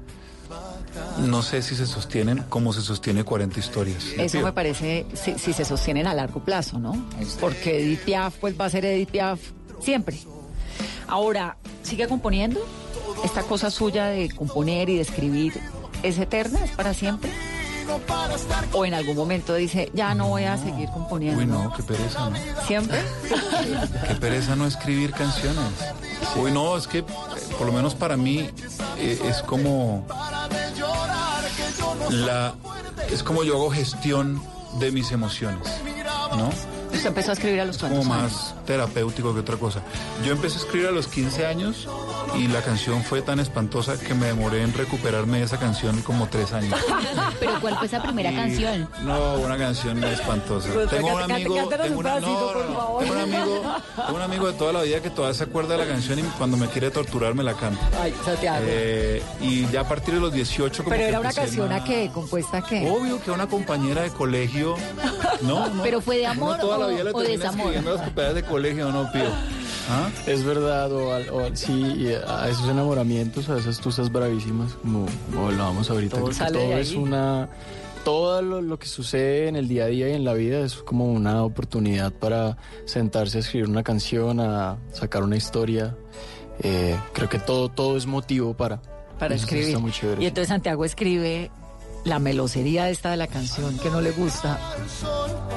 [1.18, 4.04] no sé si se sostienen como se sostiene 40 historias.
[4.16, 6.94] Eso me parece, si, si se sostienen a largo plazo, ¿no?
[7.40, 9.40] Porque Edith Piaf, pues va a ser Edith Piaf
[9.80, 10.18] siempre.
[11.06, 12.60] Ahora, ¿sigue componiendo?
[13.24, 15.54] ¿Esta cosa suya de componer y de escribir
[16.02, 16.64] es eterna?
[16.64, 17.30] ¿Es para siempre?
[18.72, 21.40] ¿O en algún momento dice, ya no voy a seguir componiendo?
[21.40, 22.36] Uy, no, qué pereza, ¿no?
[22.66, 22.98] ¿Siempre?
[24.08, 25.62] Qué pereza no escribir canciones.
[26.36, 27.04] Uy, no, es que eh,
[27.58, 28.48] por lo menos para mí
[28.98, 30.06] eh, es como
[32.10, 32.54] la
[33.10, 34.42] es como yo hago gestión
[34.78, 35.68] de mis emociones,
[36.36, 36.50] ¿no?
[36.92, 38.32] Usted empezó a escribir a los como cuantos años.
[38.32, 39.82] más terapéutico que otra cosa.
[40.24, 41.88] Yo empecé a escribir a los 15 años
[42.38, 46.28] y la canción fue tan espantosa que me demoré en recuperarme de esa canción como
[46.28, 46.78] tres años.
[47.40, 48.88] Pero ¿cuál fue esa primera Y- canción?
[49.02, 50.68] No, una canción espantosa.
[50.72, 52.76] Pues, tengo un amigo, tengo, un una- pedacito, no, por no, no.
[52.78, 53.02] favor.
[53.02, 53.62] tengo un amigo,
[53.96, 56.22] tengo un amigo de toda la vida que todavía se acuerda de la canción y
[56.22, 57.80] cuando me quiere torturar me la canta.
[58.00, 58.64] Ay, Santiago.
[58.68, 61.80] Eh, y ya a partir de los 18 como Pero que era una canción más-
[61.80, 62.88] a qué, compuesta a qué.
[62.88, 64.76] Obvio que una compañera de colegio.
[65.42, 65.82] No, no.
[65.82, 67.72] ¿Pero fue de amor toda la o- vida le o desamor?
[67.74, 69.24] las compañeras de colegio, ¿no, Pío?
[69.90, 70.08] ¿Ah?
[70.26, 74.74] Es verdad, o, al- o al- sí, y a esos enamoramientos, a esas tusas bravísimas,
[74.74, 77.48] como, como hablábamos ahorita, Todo de todo es una...
[78.04, 80.74] Todo lo, lo que sucede en el día a día y en la vida es
[80.74, 85.94] como una oportunidad para sentarse a escribir una canción, a sacar una historia.
[86.64, 88.82] Eh, creo que todo, todo es motivo para,
[89.20, 89.76] para escribir.
[90.18, 91.52] Y entonces Santiago escribe
[92.04, 94.58] la melosería esta de la canción que no le gusta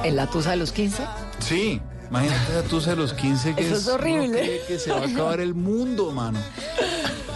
[0.04, 1.02] en la tusa de los 15.
[1.40, 4.60] Sí, imagínate esa tusa de los 15 que Eso es horrible.
[4.68, 6.38] que se va a acabar el mundo, mano.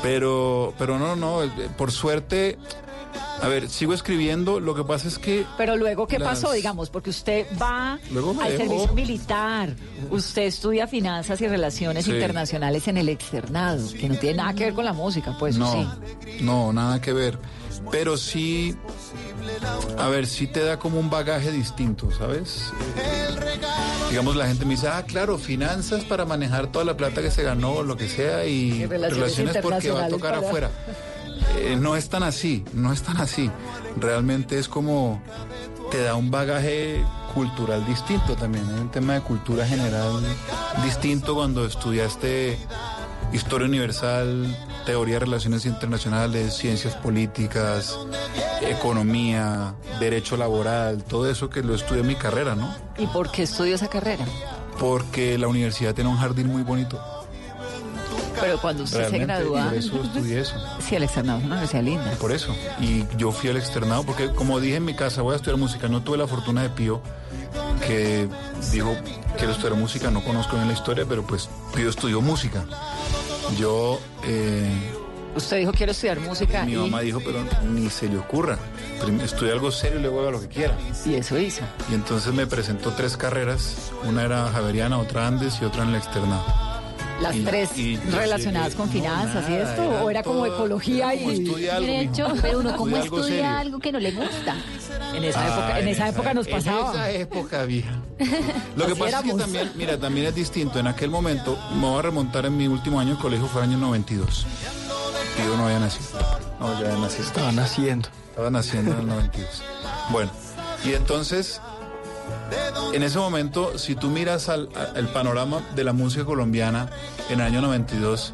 [0.03, 2.59] Pero, pero no, no, eh, por suerte,
[3.43, 5.45] a ver, sigo escribiendo, lo que pasa es que...
[5.59, 6.53] Pero luego, ¿qué Las- pasó?
[6.53, 8.35] Digamos, porque usted va al dejó.
[8.57, 9.75] servicio militar,
[10.11, 12.13] usted estudia finanzas y relaciones Sí.
[12.13, 15.61] internacionales en el externado, que no tiene nada que ver con la música, pues ¿o
[15.61, 15.87] no, sí.
[16.43, 17.39] no, nada que ver.
[17.91, 18.77] Pero sí,
[19.99, 22.73] a ver, sí te da como un bagaje distinto, ¿sabes?
[24.11, 27.43] Digamos, la gente me dice, ah, claro, finanzas para manejar toda la plata que se
[27.43, 30.71] ganó, o lo que sea, y, Y relaciones porque va a tocar para- afuera.
[31.59, 33.51] Eh, no es tan así, no es tan así.
[33.97, 35.21] Realmente es como
[35.91, 38.65] te da un bagaje cultural distinto también.
[38.69, 40.23] Hay un tema de cultura general
[40.85, 42.57] distinto cuando estudiaste
[43.33, 47.99] historia universal, teoría de relaciones internacionales, ciencias políticas,
[48.63, 52.75] economía, derecho laboral, todo eso que lo estudié en mi carrera, ¿no?
[52.99, 54.25] ¿Y por qué estudió esa carrera?
[54.79, 57.01] Porque la universidad tiene un jardín muy bonito.
[58.41, 59.65] Pero cuando usted se gradúa...
[59.65, 60.55] Por eso estudié eso.
[60.81, 62.11] Sí, el externado es una universidad linda.
[62.13, 62.55] Por eso.
[62.81, 65.89] Y yo fui al externado porque, como dije en mi casa, voy a estudiar música.
[65.89, 67.03] No tuve la fortuna de Pío,
[67.87, 68.29] que
[68.73, 68.97] dijo,
[69.37, 70.11] quiero estudiar música.
[70.11, 72.65] No conozco bien la historia, pero pues Pío estudió música.
[73.59, 74.93] Yo, eh,
[75.35, 76.77] Usted dijo, quiero estudiar música mi y...
[76.77, 78.59] mamá dijo, pero ni se le ocurra.
[79.23, 80.77] Estudia algo serio y luego haga lo que quiera.
[81.07, 81.63] Y eso hizo.
[81.91, 83.93] Y entonces me presentó tres carreras.
[84.05, 86.70] Una era Javeriana, otra Andes y otra en el externado.
[87.21, 90.39] Las Y- tres y relacionadas con no, finanzas y nada, esto, era o era como
[90.47, 91.63] todo- ecología era como y...
[91.63, 93.59] Derecho, pero uno cómo Estudia algo estudia serio.
[93.59, 94.57] algo que no le gusta.
[95.15, 96.81] En esa época, Ah, en esa época nos pasaba.
[96.91, 97.91] En esa época, vieja.
[98.77, 100.79] Lo que Así pasa es que también, mira, también es distinto.
[100.79, 103.69] En aquel momento, me voy a remontar en mi último año de colegio, fue el
[103.71, 104.47] año 92.
[105.47, 106.07] Yo no había nacido.
[106.59, 107.23] No, ya nací.
[107.23, 108.09] Estaba naciendo.
[108.31, 109.63] Estaba naciendo en el 92.
[110.11, 110.31] Bueno,
[110.85, 111.61] y entonces,
[112.93, 114.69] en ese momento, si tú miras al,
[115.13, 116.91] panorama de la música colombiana
[117.29, 118.33] en el año 92,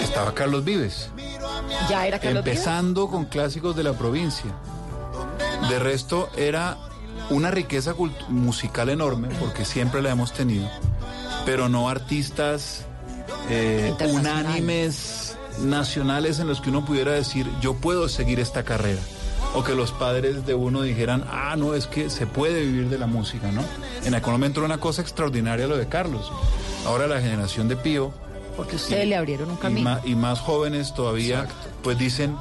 [0.00, 1.10] estaba Carlos Vives.
[1.88, 2.58] Ya era Carlos Vives?
[2.58, 4.52] Empezando con clásicos de la provincia.
[5.68, 6.78] De resto, era
[7.30, 7.94] una riqueza
[8.28, 10.68] musical enorme, porque siempre la hemos tenido,
[11.46, 12.84] pero no artistas
[13.48, 19.00] eh, unánimes nacionales en los que uno pudiera decir, yo puedo seguir esta carrera.
[19.54, 22.98] O que los padres de uno dijeran, ah, no, es que se puede vivir de
[22.98, 23.62] la música, ¿no?
[24.04, 26.32] En momento era una cosa extraordinaria lo de Carlos.
[26.86, 28.12] Ahora la generación de Pío
[28.56, 29.90] Porque ustedes Y- le abrieron un y, camino.
[29.90, 31.46] ma- y más jóvenes todavía,
[31.82, 32.36] pues dicen,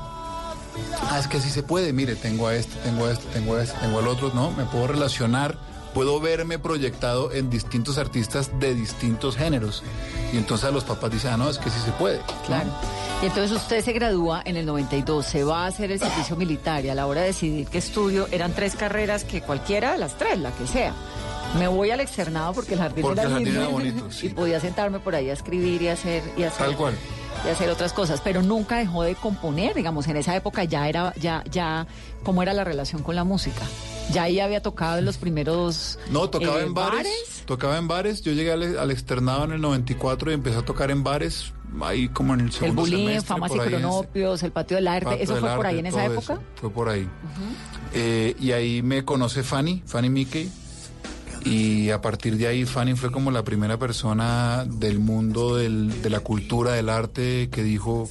[1.10, 3.64] ah, es que sí se puede, mire, tengo a este, tengo a este, tengo a
[3.64, 5.58] este, tengo al otro, no, me puedo relacionar,
[5.94, 9.84] puedo verme proyectado en distintos artistas de distintos géneros.
[10.32, 12.20] Y entonces a los papás dicen, ah, no, es que sí se puede.
[12.46, 12.70] Claro.
[13.22, 16.84] Y entonces usted se gradúa en el 92, se va a hacer el servicio militar
[16.84, 20.18] y a la hora de decidir qué estudio, eran tres carreras que cualquiera de las
[20.18, 20.94] tres, la que sea.
[21.58, 24.26] Me voy al externado porque el jardín Porque era el jardín lindo era bonito, sí.
[24.26, 26.96] y podía sentarme por ahí a escribir y hacer y hacer Tal cual.
[27.46, 31.14] y hacer otras cosas, pero nunca dejó de componer, digamos, en esa época ya era
[31.16, 31.86] ya ya
[32.24, 33.62] cómo era la relación con la música.
[34.12, 38.22] Ya ahí había tocado en los primeros No, tocaba eh, en bares, tocaba en bares.
[38.22, 42.10] Yo llegué al, al externado en el 94 y empecé a tocar en bares, ahí
[42.10, 45.24] como en el el segundo bullying, semestre, famas y cronopios, el patio del arte, Patio
[45.24, 46.34] eso del fue por ahí en esa época.
[46.34, 47.08] eso, fue por ahí.
[47.94, 50.52] Eh, y ahí me conoce Fanny, Fanny Mickey.
[51.46, 56.10] Y a partir de ahí Fanny fue como la primera persona del mundo del- de
[56.10, 58.08] la cultura, del arte, que dijo,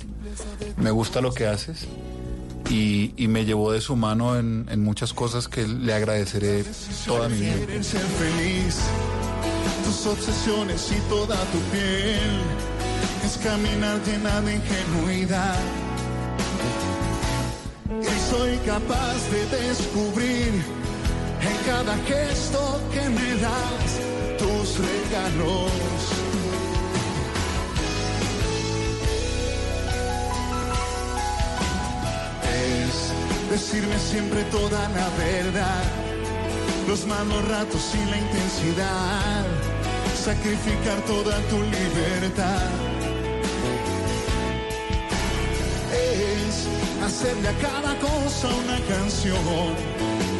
[0.76, 1.87] me gusta lo que haces.
[2.70, 6.64] Y, y me llevó de su mano en, en muchas cosas que le agradeceré
[7.07, 7.83] toda mi vida.
[7.83, 8.79] Ser feliz,
[9.85, 12.40] tus obsesiones y toda tu piel
[13.25, 15.61] es caminar llena de ingenuidad.
[18.01, 20.53] Y soy capaz de descubrir
[21.40, 24.01] en cada gesto que me das
[24.38, 26.32] tus regalos.
[33.51, 36.03] Decirme siempre toda la verdad
[36.88, 39.44] los malos ratos y la intensidad,
[40.14, 42.68] sacrificar toda tu libertad.
[45.92, 46.66] Es
[47.05, 49.75] hacerle a cada cosa una canción,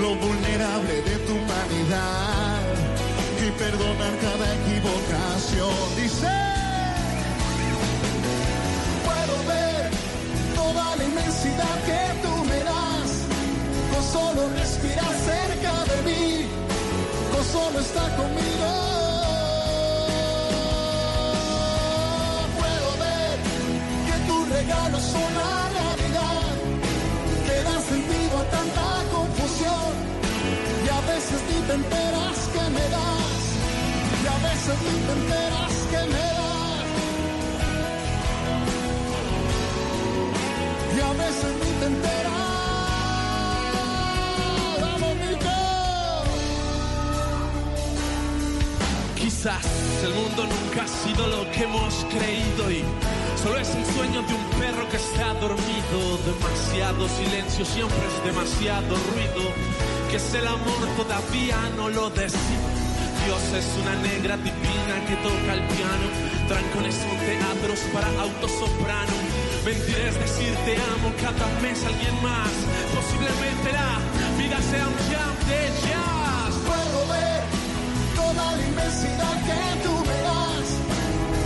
[0.01, 2.61] lo vulnerable de tu humanidad
[3.41, 5.97] y perdonar cada equivocación.
[5.97, 6.42] Dice,
[11.87, 13.11] que tú me das,
[13.93, 16.47] con solo respirar cerca de mí,
[17.33, 18.69] con solo estar conmigo.
[22.59, 23.37] Puedo ver
[24.07, 26.53] que tus regalos son la realidad,
[27.47, 29.93] que dan sentido a tanta confusión,
[30.85, 33.43] y a veces ni te enteras que me das,
[34.23, 35.72] y a veces ni te enteras
[49.43, 52.85] El mundo nunca ha sido lo que hemos creído y
[53.43, 55.99] solo es el sueño de un perro que está dormido.
[56.23, 59.51] Demasiado silencio, siempre es demasiado ruido.
[60.13, 62.71] Que es el amor todavía no lo decido.
[63.27, 66.07] Dios es una negra divina que toca el piano.
[66.47, 69.17] Trancones son teatros para autosoprano.
[69.65, 72.53] Mentir es decir te amo cada mes alguien más.
[72.95, 73.99] Posiblemente la
[74.39, 76.22] vida sea un jam de.
[78.35, 80.69] Toda la inmensidad que tú me das,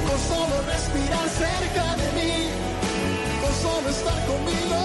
[0.07, 2.35] con solo respirar cerca de mí,
[3.41, 4.79] con solo estar conmigo.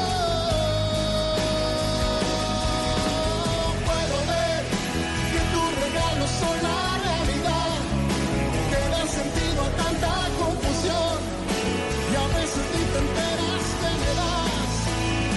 [3.85, 4.61] Puedo ver
[5.31, 7.77] que tus regalos son la realidad,
[8.69, 11.17] que dan sentido a tanta confusión,
[12.11, 14.73] y a veces ni te enteras que me das,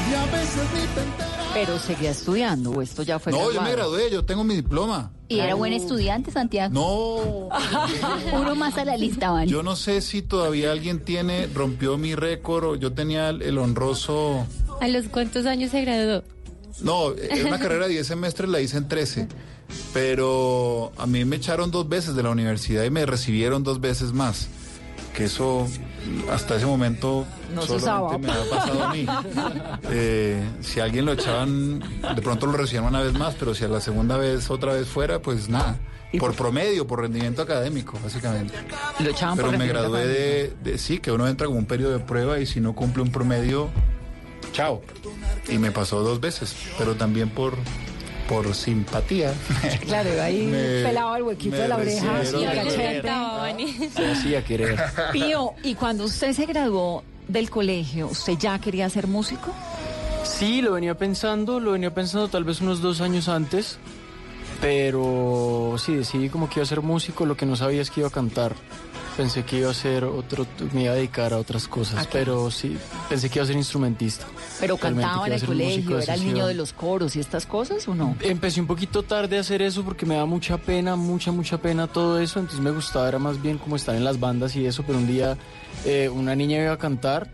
[0.08, 1.13] y a veces ni te enteras.
[1.54, 5.12] Pero seguía estudiando, o esto ya fue No, yo me gradué, yo tengo mi diploma.
[5.28, 6.74] Y era buen estudiante, Santiago.
[6.74, 7.48] No.
[8.38, 9.46] Uno más a la lista, van.
[9.46, 13.58] Yo no sé si todavía alguien tiene, rompió mi récord o yo tenía el, el
[13.58, 14.46] honroso...
[14.80, 16.24] ¿A los cuántos años se graduó?
[16.82, 19.28] No, era una carrera de 10 semestres, la hice en 13.
[19.92, 24.12] Pero a mí me echaron dos veces de la universidad y me recibieron dos veces
[24.12, 24.48] más.
[25.14, 25.68] Que eso
[26.30, 29.06] hasta ese momento No se solamente me ha pasado a mí.
[29.90, 31.80] Eh, si a alguien lo echaban,
[32.14, 34.88] de pronto lo recibían una vez más, pero si a la segunda vez otra vez
[34.88, 35.76] fuera, pues nada.
[36.18, 38.54] Por promedio, por rendimiento académico, básicamente.
[39.00, 41.92] Lo echaban Pero por me gradué de, de- sí, que uno entra como un periodo
[41.92, 43.68] de prueba y si no cumple un promedio,
[44.52, 44.80] chao.
[45.48, 47.54] Y me pasó dos veces, pero también por,
[48.28, 49.32] por simpatía.
[49.86, 52.22] Claro, ahí Me- pelaba el huequito de la oreja.
[53.58, 53.88] y.
[53.90, 54.78] Se hacía querer.
[55.12, 59.52] Pío, ¿y cuando usted se graduó del colegio, usted ya quería ser músico?
[60.24, 63.78] Sí, lo venía pensando, lo venía pensando tal vez unos dos años antes,
[64.60, 68.00] pero sí, decidí como que iba a ser músico, lo que no sabía es que
[68.00, 68.54] iba a cantar.
[69.16, 72.76] Pensé que iba a ser otro, me iba a dedicar a otras cosas, pero sí,
[73.08, 74.26] pensé que iba a ser instrumentista.
[74.58, 77.86] Pero Realmente cantaba en el colegio, era el niño de los coros y estas cosas,
[77.86, 78.16] ¿o no?
[78.20, 81.86] Empecé un poquito tarde a hacer eso porque me da mucha pena, mucha, mucha pena
[81.86, 82.40] todo eso.
[82.40, 84.82] Entonces me gustaba, era más bien como estar en las bandas y eso.
[84.84, 85.36] Pero un día
[85.84, 87.30] eh, una niña iba a cantar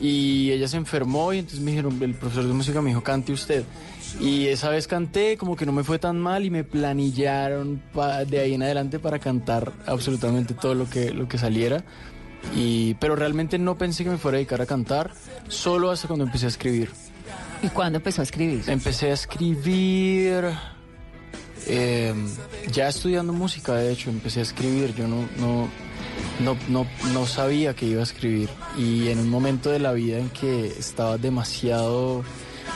[0.00, 3.32] y ella se enfermó y entonces me dijeron, el profesor de música me dijo, cante
[3.32, 3.64] usted.
[4.20, 8.24] Y esa vez canté, como que no me fue tan mal y me planillaron pa-
[8.24, 11.84] de ahí en adelante para cantar absolutamente todo lo que, lo que saliera.
[12.56, 15.10] Y, pero realmente no pensé que me fuera a dedicar a cantar,
[15.48, 16.90] solo hasta cuando empecé a escribir.
[17.62, 18.62] ¿Y cuándo empezó a escribir?
[18.68, 20.44] Empecé a escribir
[21.66, 22.14] eh,
[22.72, 24.94] ya estudiando música, de hecho, empecé a escribir.
[24.94, 25.68] Yo no, no,
[26.40, 28.48] no, no, no sabía que iba a escribir.
[28.76, 32.22] Y en un momento de la vida en que estaba demasiado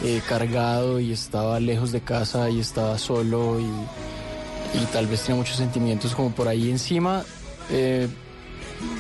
[0.04, 3.64] eh, cargado y estaba lejos de casa y estaba solo y,
[4.78, 7.24] y tal vez tenía muchos sentimientos como por ahí encima,
[7.70, 8.08] eh,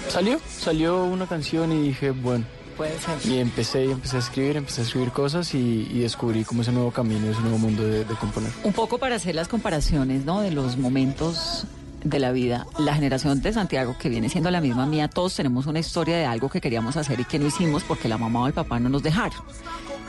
[0.08, 2.44] salió, salió una canción y dije, bueno.
[2.76, 3.18] Puede ser.
[3.30, 6.72] Y empecé, y empecé a escribir, empecé a escribir cosas y, y descubrí como ese
[6.72, 8.50] nuevo camino, ese nuevo mundo de, de componer.
[8.64, 10.40] Un poco para hacer las comparaciones, ¿no?
[10.40, 11.66] De los momentos
[12.02, 12.66] de la vida.
[12.78, 16.24] La generación de Santiago, que viene siendo la misma mía, todos tenemos una historia de
[16.24, 18.88] algo que queríamos hacer y que no hicimos porque la mamá o el papá no
[18.88, 19.38] nos dejaron.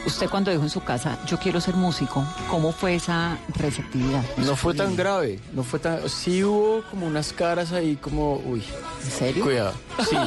[0.06, 4.24] Usted cuando dijo en su casa, yo quiero ser músico, ¿cómo fue esa receptividad?
[4.38, 6.10] No fue tan grave, no fue tan...
[6.10, 8.64] Sí hubo como unas caras ahí como, uy.
[9.06, 9.44] ¿En serio?
[9.44, 9.74] Cuidado,
[10.10, 10.18] sí.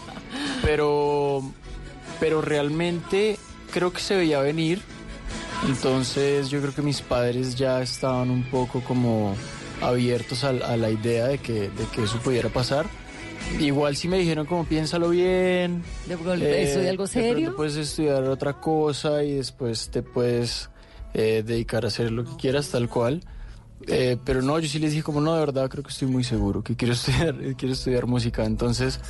[0.62, 1.42] Pero,
[2.20, 3.38] pero realmente
[3.72, 4.82] creo que se veía venir.
[5.66, 9.34] Entonces yo creo que mis padres ya estaban un poco como
[9.80, 12.86] abiertos a, a la idea de que, de que eso pudiera pasar.
[13.58, 15.82] Igual si me dijeron como piénsalo bien.
[16.06, 17.56] ¿De golpe estudia algo de pronto serio?
[17.56, 20.70] puedes estudiar otra cosa y después te puedes
[21.14, 23.22] eh, dedicar a hacer lo que quieras tal cual.
[23.86, 26.24] Eh, pero no, yo sí les dije como no, de verdad creo que estoy muy
[26.24, 28.44] seguro que quiero estudiar, quiero estudiar música.
[28.44, 29.00] Entonces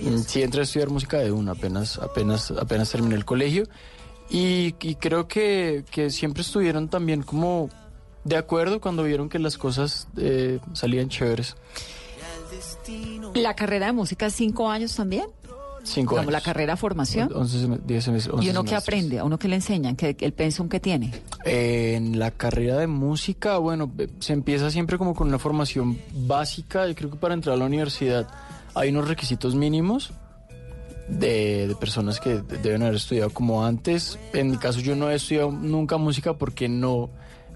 [0.00, 3.64] mm, sí entré a estudiar música de una, apenas, apenas, apenas terminé el colegio.
[4.28, 7.68] Y, y creo que, que siempre estuvieron también como
[8.24, 11.56] de acuerdo cuando vieron que las cosas eh, salían chéveres.
[13.34, 15.26] ¿La carrera de música es cinco años también?
[15.82, 16.32] Cinco Como años.
[16.32, 17.30] la carrera formación.
[17.34, 19.18] 11 sem- 10 semestres, ¿Y 11 uno qué aprende?
[19.18, 19.96] ¿A uno qué le enseñan?
[19.96, 21.10] ¿Qué, ¿El pensum que tiene?
[21.46, 26.86] En la carrera de música, bueno, eh, se empieza siempre como con una formación básica.
[26.86, 28.28] Yo creo que para entrar a la universidad
[28.74, 30.12] hay unos requisitos mínimos
[31.08, 34.18] de, de personas que de- deben haber estudiado como antes.
[34.34, 37.08] En mi caso yo no he estudiado nunca música porque no,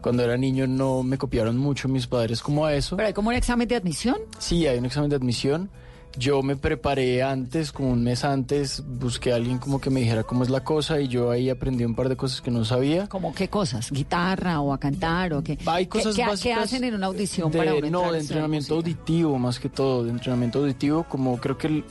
[0.04, 2.94] cuando era niño no me copiaron mucho mis padres como a eso.
[2.96, 4.18] ¿Pero hay como un examen de admisión?
[4.38, 5.70] Sí, hay un examen de admisión.
[6.18, 10.22] Yo me preparé antes, como un mes antes, busqué a alguien como que me dijera
[10.22, 13.08] cómo es la cosa y yo ahí aprendí un par de cosas que no sabía.
[13.08, 13.90] ¿Cómo qué cosas?
[13.90, 15.58] ¿Guitarra o a cantar o qué?
[15.66, 18.20] Hay ¿Qué- cosas qué, qué básicas hacen en una audición de- para uno No, de
[18.20, 21.84] entrenamiento auditivo, más que todo, de entrenamiento auditivo, como creo que el,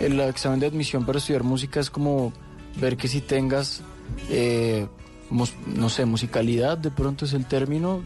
[0.00, 2.32] el examen de admisión para estudiar música es como
[2.80, 3.80] ver que si tengas,
[4.28, 4.88] eh,
[5.30, 8.02] no sé, musicalidad, de pronto es el término,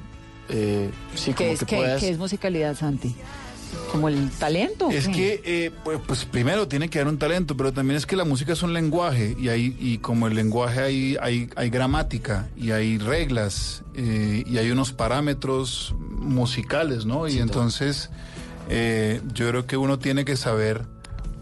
[0.48, 2.00] eh, sí, ¿Qué como es, que qué- puedas...
[2.00, 3.14] qué es musicalidad, Santi?
[3.90, 4.88] ¿Como el talento?
[4.90, 8.14] Es que, eh, pues, pues, primero tiene que haber un talento, pero también es que
[8.14, 12.48] la música es un lenguaje y, hay, y como el lenguaje hay, hay, hay gramática
[12.56, 17.26] y hay reglas eh, y hay unos parámetros musicales, ¿no?
[17.26, 18.10] Y entonces
[18.68, 20.84] eh, yo creo que uno tiene que saber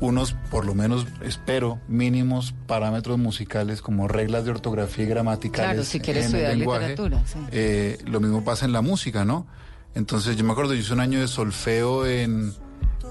[0.03, 5.71] unos, por lo menos espero, mínimos parámetros musicales como reglas de ortografía y gramaticales.
[5.71, 6.89] Claro, si quiere en el estudiar lenguaje.
[6.89, 7.39] literatura, sí.
[7.53, 9.47] Eh, lo mismo pasa en la música, ¿no?
[9.95, 12.53] Entonces yo me acuerdo, yo hice un año de solfeo en,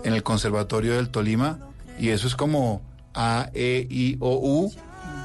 [0.03, 1.59] en el Conservatorio del Tolima
[1.97, 2.81] y eso es como
[3.13, 4.73] A, E, I, O, U,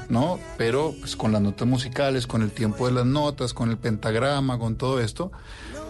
[0.09, 0.39] ¿no?
[0.57, 4.57] Pero pues, con las notas musicales, con el tiempo de las notas, con el pentagrama,
[4.57, 5.33] con todo esto.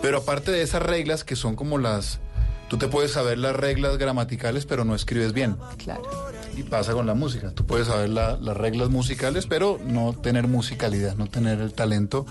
[0.02, 2.20] Pero aparte de esas reglas que son como las...
[2.70, 5.56] Tú te puedes saber las reglas gramaticales, pero no escribes bien.
[5.78, 6.04] Claro.
[6.58, 7.52] Y pasa con la música.
[7.52, 12.26] Tú puedes saber la- las reglas musicales, pero no tener musicalidad, no tener el talento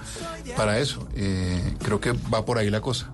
[0.56, 1.08] para eso.
[1.14, 3.12] Eh, creo que va por ahí la cosa.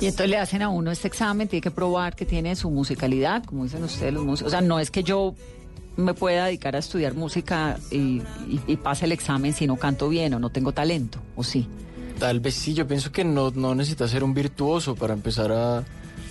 [0.00, 3.44] Y entonces le hacen a uno este examen, tiene que probar que tiene su musicalidad,
[3.44, 4.48] como dicen ustedes los músicos.
[4.48, 5.34] O sea, no es que yo
[5.96, 10.08] me pueda dedicar a estudiar música y, y- y pase el examen si no canto
[10.08, 11.68] bien o no tengo talento, ¿o sí?
[12.18, 15.84] Tal vez sí, yo pienso que no, no necesitas ser un virtuoso para empezar a,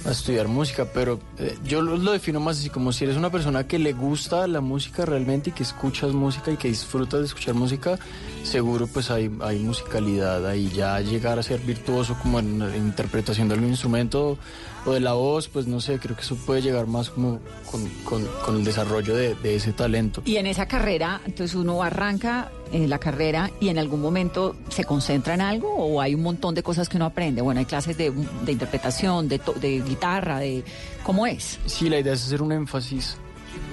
[0.05, 3.67] a estudiar música, pero eh, yo lo, defino más así como si eres una persona
[3.67, 7.53] que le gusta la música realmente y que escuchas música y que disfrutas de escuchar
[7.53, 7.99] música,
[8.43, 10.71] seguro pues hay, hay musicalidad ahí.
[10.75, 14.37] Ya llegar a ser virtuoso como en, la interpretación de algún instrumento
[14.85, 17.87] o de la voz, pues no sé, creo que eso puede llegar más como con,
[18.03, 20.23] con- con el desarrollo de, de ese talento.
[20.25, 24.83] Y en esa carrera, entonces uno arranca en la carrera y en algún momento se
[24.85, 27.41] concentra en algo o hay un montón de cosas que uno aprende.
[27.41, 30.63] Bueno, hay clases de, de interpretación, de, to- de guitarra, de
[31.03, 31.59] cómo es.
[31.67, 33.17] Sí, la idea es hacer un énfasis.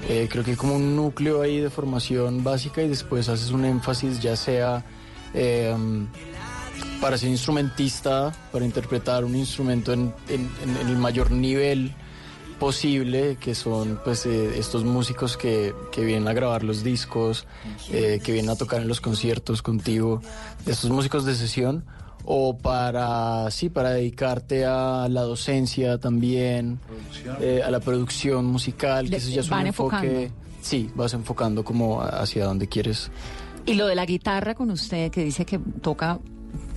[0.09, 3.64] Eh, creo que hay como un núcleo ahí de formación básica y después haces un
[3.64, 4.84] énfasis ya sea
[5.34, 5.74] eh,
[7.01, 11.92] para ser instrumentista, para interpretar un instrumento en, en- en- en el mayor nivel
[12.59, 17.46] posible, que son pues eh, estos músicos que, que vienen a grabar los discos,
[17.92, 20.20] eh, que vienen a tocar en los conciertos contigo,
[20.66, 21.84] estos músicos de sesión,
[22.24, 26.80] o para, sí, para dedicarte a la docencia también,
[27.40, 29.96] eh, a la producción musical, que eso ya es un enfoque...
[30.24, 30.49] enfocando.
[30.61, 33.11] Sí, vas enfocando como hacia donde quieres.
[33.64, 36.18] Y lo de la guitarra con usted, que dice que toca,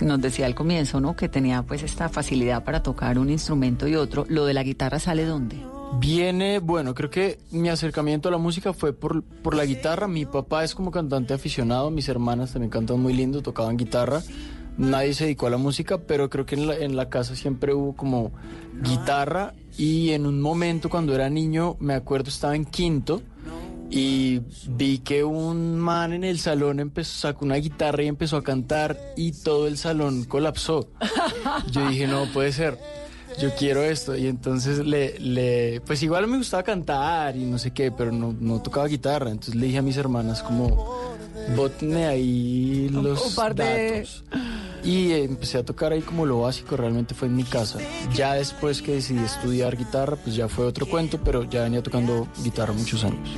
[0.00, 1.16] nos decía al comienzo, ¿no?
[1.16, 4.26] Que tenía pues esta facilidad para tocar un instrumento y otro.
[4.28, 5.56] ¿Lo de la guitarra sale dónde?
[5.98, 10.08] Viene, bueno, creo que mi acercamiento a la música fue por, por la guitarra.
[10.08, 14.22] Mi papá es como cantante aficionado, mis hermanas también cantan muy lindo, tocaban guitarra.
[14.78, 17.74] Nadie se dedicó a la música, pero creo que en la, en la casa siempre
[17.74, 18.32] hubo como
[18.82, 23.22] guitarra y en un momento cuando era niño, me acuerdo, estaba en quinto
[23.94, 28.42] y vi que un man en el salón empezó, sacó una guitarra y empezó a
[28.42, 30.88] cantar y todo el salón colapsó.
[31.70, 32.78] Yo dije, no puede ser,
[33.38, 34.16] yo quiero esto.
[34.16, 38.34] Y entonces le, le pues igual me gustaba cantar y no sé qué, pero no,
[38.40, 39.30] no tocaba guitarra.
[39.30, 41.14] Entonces le dije a mis hermanas como,
[41.54, 44.24] bótenme ahí los un par de- datos.
[44.84, 47.78] Y empecé a tocar ahí como lo básico, realmente fue en mi casa.
[48.14, 52.26] Ya después que decidí estudiar guitarra, pues ya fue otro cuento, pero ya venía tocando
[52.42, 53.28] guitarra muchos años.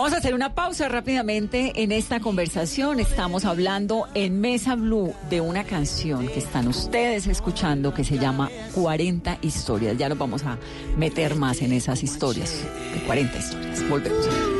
[0.00, 3.00] Vamos a hacer una pausa rápidamente en esta conversación.
[3.00, 8.48] Estamos hablando en Mesa Blue de una canción que están ustedes escuchando que se llama
[8.74, 9.98] 40 historias.
[9.98, 10.56] Ya nos vamos a
[10.96, 12.64] meter más en esas historias.
[12.94, 13.90] De 40 historias.
[13.90, 14.59] Volvemos.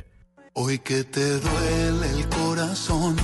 [0.53, 3.15] Hoy que te duele el corazón,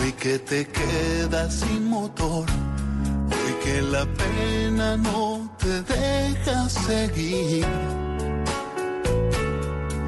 [0.00, 2.46] hoy que te quedas sin motor,
[3.26, 7.66] hoy que la pena no te deja seguir,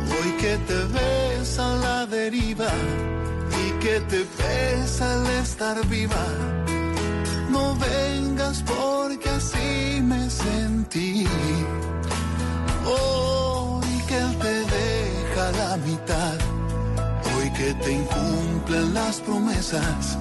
[0.06, 2.70] hoy que te ves a la deriva
[3.66, 6.26] y que te pesa el estar viva.
[7.50, 11.26] No vengas porque así me sentí.
[12.86, 14.59] Hoy que te
[15.52, 16.38] la mitad.
[17.36, 20.18] Hoy que te incumplen las promesas.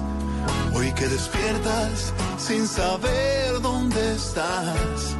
[0.74, 5.16] Hoy que despiertas sin saber dónde estás.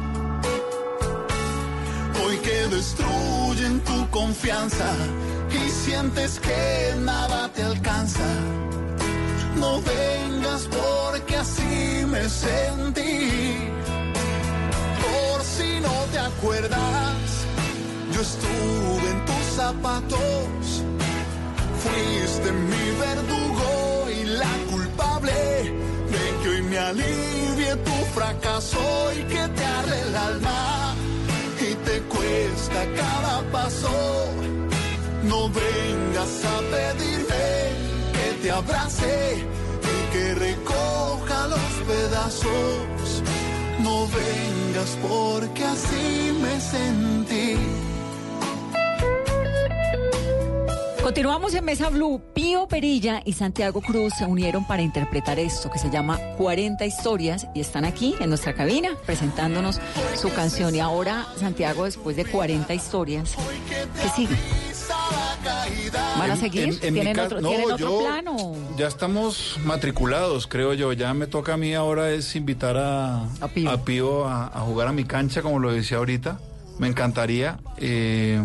[2.23, 4.91] Hoy que destruyen tu confianza
[5.49, 8.29] y sientes que nada te alcanza.
[9.57, 13.57] No vengas porque así me sentí.
[15.03, 17.45] Por si no te acuerdas,
[18.13, 20.83] yo estuve en tus zapatos.
[21.83, 25.33] Fuiste mi verdugo y la culpable
[26.13, 28.79] de que hoy me alivie tu fracaso
[29.17, 30.95] y que te arre el alma
[31.59, 33.89] y te cuesta cada paso.
[35.23, 37.47] No vengas a pedirme
[38.13, 39.45] que te abrace
[39.93, 43.23] y que recoja los pedazos.
[43.79, 47.70] No vengas porque así me sentí.
[51.11, 52.21] Continuamos en Mesa Blue.
[52.33, 57.47] Pío Perilla y Santiago Cruz se unieron para interpretar esto que se llama 40 historias
[57.53, 59.81] y están aquí en nuestra cabina presentándonos
[60.15, 60.73] su canción.
[60.73, 63.35] Y ahora, Santiago, después de 40 historias,
[64.01, 64.37] ¿qué sigue?
[66.17, 66.79] ¿Van a seguir?
[66.81, 68.55] en- ¿Tienen, otro, no, ¿tienen otro plano?
[68.77, 70.93] Ya estamos matriculados, creo yo.
[70.93, 74.93] Ya me toca a mí ahora es invitar a, a Pío a, a jugar a
[74.93, 76.39] mi cancha, como lo decía ahorita.
[76.79, 77.59] Me encantaría.
[77.79, 78.41] Eh,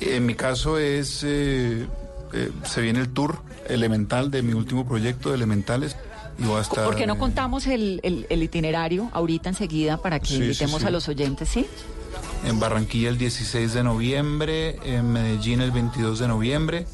[0.00, 1.86] en mi caso es, eh,
[2.32, 3.38] eh, se viene el tour
[3.68, 5.96] elemental de mi último proyecto de Elementales.
[6.38, 6.84] Y voy a estar...
[6.84, 10.86] ¿Por qué no contamos el, el- el itinerario ahorita enseguida para que Sí, invitemos sí.
[10.86, 11.66] a los oyentes, sí?
[12.44, 16.86] En Barranquilla el 16 de noviembre, en Medellín el 22 de noviembre.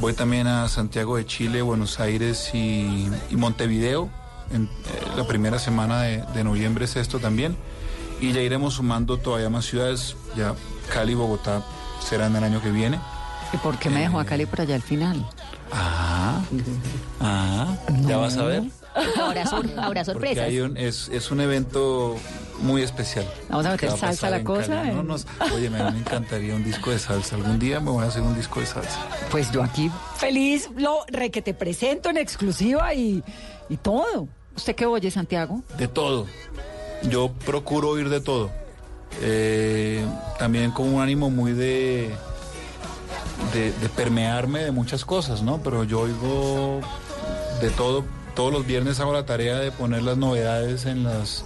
[0.00, 4.08] Voy también a Santiago de Chile, Buenos Aires y, y Montevideo.
[4.54, 4.68] En, eh,
[5.16, 7.56] la primera semana de, de noviembre es esto también.
[8.20, 10.14] Y ya iremos sumando todavía más ciudades.
[10.36, 10.54] Ya
[10.92, 11.62] Cali Bogotá
[12.00, 12.98] serán el año que viene.
[13.52, 15.24] ¿Y por qué me dejó a Cali por allá al final?
[15.72, 16.40] Ah,
[17.20, 17.76] ah,
[18.06, 18.62] ya vas a ver.
[19.20, 20.44] Ahora, sor- ahora Porque sorpresas.
[20.44, 22.16] hay un- es, es un evento
[22.60, 23.24] muy especial.
[23.48, 24.90] Vamos a meter salsa a la cosa, Cali.
[24.90, 25.20] No, eh.
[25.40, 27.36] no, oye, me, me encantaría un disco de salsa.
[27.36, 28.98] Algún día me voy a hacer un disco de salsa.
[29.30, 33.22] Pues yo aquí feliz, lo re que te presento en exclusiva y,
[33.68, 34.26] y todo.
[34.56, 35.62] ¿Usted qué oye, Santiago?
[35.78, 36.26] De todo.
[37.04, 38.50] Yo procuro oír de todo.
[39.22, 40.04] Eh,
[40.38, 42.10] también con un ánimo muy de,
[43.52, 45.62] de, de permearme de muchas cosas, ¿no?
[45.62, 46.80] Pero yo oigo
[47.60, 48.04] de todo.
[48.34, 51.44] Todos los viernes hago la tarea de poner las novedades en las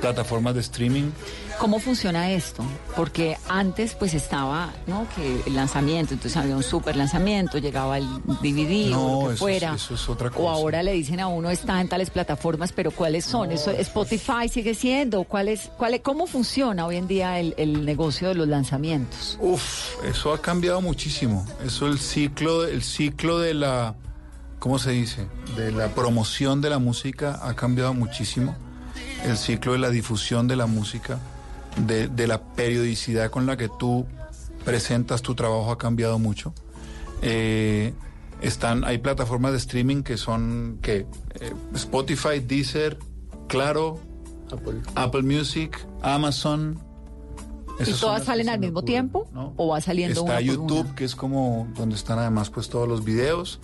[0.00, 1.10] plataformas de streaming.
[1.58, 2.62] ¿Cómo funciona esto?
[2.94, 5.06] Porque antes pues estaba, ¿no?
[5.16, 8.06] Que el lanzamiento, entonces había un super lanzamiento, llegaba el
[8.42, 9.74] DVD No, o lo que eso fuera.
[9.74, 10.50] es- eso es otra O cosa.
[10.52, 13.52] ahora le dicen a uno está en tales plataformas, pero ¿cuáles son?
[13.52, 17.84] Eso Spotify sigue siendo, ¿cuál es, cuál es- cómo funciona hoy en día el, el
[17.86, 19.38] negocio de los lanzamientos?
[19.40, 21.46] Uf, eso ha cambiado muchísimo.
[21.64, 23.94] Eso el ciclo, el ciclo de la,
[24.58, 25.26] ¿cómo se dice?
[25.56, 28.54] De la promoción de la música ha cambiado muchísimo.
[29.24, 31.18] El ciclo de la difusión de la música,
[31.76, 34.06] de, de la periodicidad con la que tú
[34.64, 36.52] presentas tu trabajo ha cambiado mucho.
[37.22, 37.94] Eh,
[38.40, 41.06] están, hay plataformas de streaming que son que
[41.74, 42.98] Spotify, Deezer,
[43.48, 44.00] Claro,
[44.94, 46.78] Apple, Music, Amazon.
[47.78, 49.28] ¿Y todas salen al mismo tiempo?
[49.56, 50.94] ¿O va saliendo Está una por YouTube, una?
[50.94, 53.60] que es como donde están además pues todos los videos.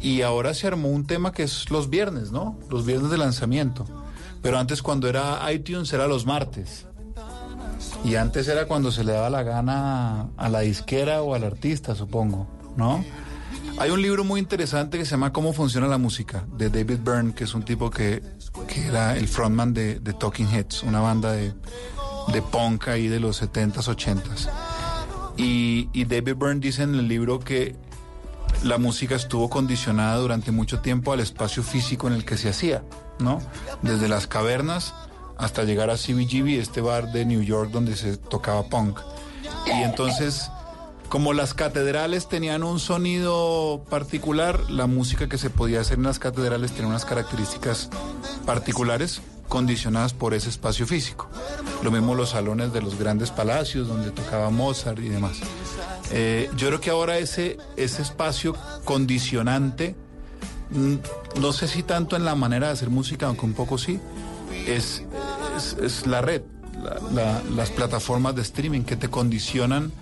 [0.00, 2.58] Y ahora se armó un tema que es los viernes, ¿no?
[2.70, 3.84] Los viernes de lanzamiento.
[4.42, 6.86] Pero antes cuando era iTunes era los martes.
[8.04, 11.94] Y antes era cuando se le daba la gana a la disquera o al artista,
[11.94, 13.04] supongo, ¿no?
[13.78, 17.34] Hay un libro muy interesante que se llama Cómo funciona la música, de David Byrne,
[17.34, 18.22] que es un tipo que,
[18.68, 21.52] que era el frontman de, Talking Heads, una banda de,
[22.32, 24.50] de punk ahí de los 70s, 80s.
[25.36, 27.74] Y, y David Byrne dice en el libro que
[28.62, 32.82] la música estuvo condicionada durante mucho tiempo al espacio físico en el que se hacía,
[33.18, 33.40] ¿no?
[33.82, 34.92] Desde las cavernas
[35.40, 39.00] hasta llegar a CBGB, este bar de New York donde se tocaba punk.
[39.66, 40.50] Y entonces,
[41.08, 46.18] como las catedrales tenían un sonido particular, la música que se podía hacer en las
[46.18, 47.88] catedrales tenía unas características
[48.46, 51.28] particulares condicionadas por ese espacio físico.
[51.82, 55.40] Lo mismo los salones de los grandes palacios donde tocaba Mozart y demás.
[56.12, 59.96] Eh, yo creo que ahora ese, ese espacio condicionante,
[60.70, 63.98] mm, no sé si tanto en la manera de hacer música, aunque un poco sí,
[64.66, 65.02] es,
[65.56, 66.42] es, es la red,
[66.82, 69.92] la- la- las plataformas de streaming que te condicionan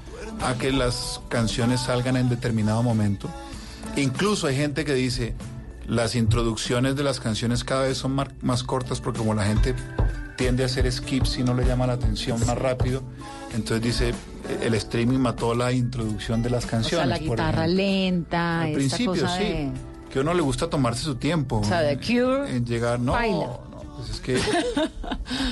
[0.42, 3.28] a que las canciones salgan en determinado momento.
[3.96, 5.34] Incluso hay gente que dice,
[5.86, 9.74] las introducciones de las canciones cada vez son más cortas porque como la gente
[10.36, 13.02] tiende a hacer skips y no le llama la atención más rápido,
[13.54, 14.14] entonces dice,
[14.62, 16.98] el streaming mató la introducción de las O canciones.
[16.98, 19.42] sea, la guitarra lenta, Al esta principio, cosa sí.
[19.44, 19.72] de...
[20.12, 21.58] Que a uno le gusta tomarse su tiempo.
[21.58, 23.58] O sea, The Cure, En llegar, no, baila.
[23.98, 24.38] Pues es que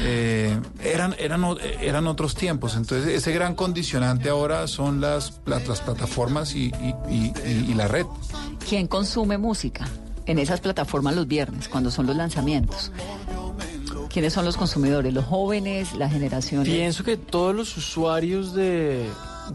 [0.02, 1.44] eh, eran, eran,
[1.80, 2.76] eran otros tiempos.
[2.76, 7.74] Entonces, ese gran condicionante ahora son las, las, las plataformas y, y- y- y- y
[7.74, 8.06] la red.
[8.68, 9.86] ¿Quién consume música
[10.26, 12.92] en esas plataformas los viernes, cuando son los lanzamientos?
[14.08, 15.12] ¿Quiénes son los consumidores?
[15.12, 16.64] ¿Los jóvenes, la generación?
[16.64, 19.06] Pienso que todos los usuarios de,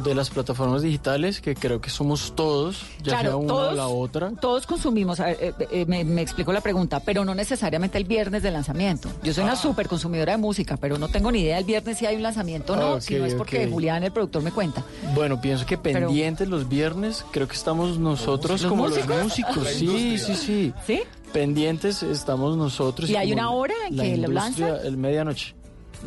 [0.04, 4.32] de las plataformas digitales, que creo que somos todos, ya sea una o la otra.
[4.40, 8.06] Todos consumimos, a ver, eh, eh, me, me explico la pregunta, pero no necesariamente el
[8.06, 9.10] viernes de lanzamiento.
[9.24, 12.06] Yo soy una súper consumidora de música, pero no tengo ni idea el viernes si
[12.06, 13.68] hay un lanzamiento o no, si no es porque.
[13.68, 14.84] Julián, el productor, me cuenta.
[15.14, 19.08] Bueno, pienso que Pero- pendientes los viernes, creo que estamos nosotros ¿Los como músicos?
[19.10, 19.68] los músicos.
[19.68, 20.74] Sí, sí, sí.
[20.86, 21.02] ¿Sí?
[21.34, 23.10] Pendientes estamos nosotros.
[23.10, 24.78] ¿Y hay una hora en la que lo lanzan?
[24.84, 25.56] El medianoche.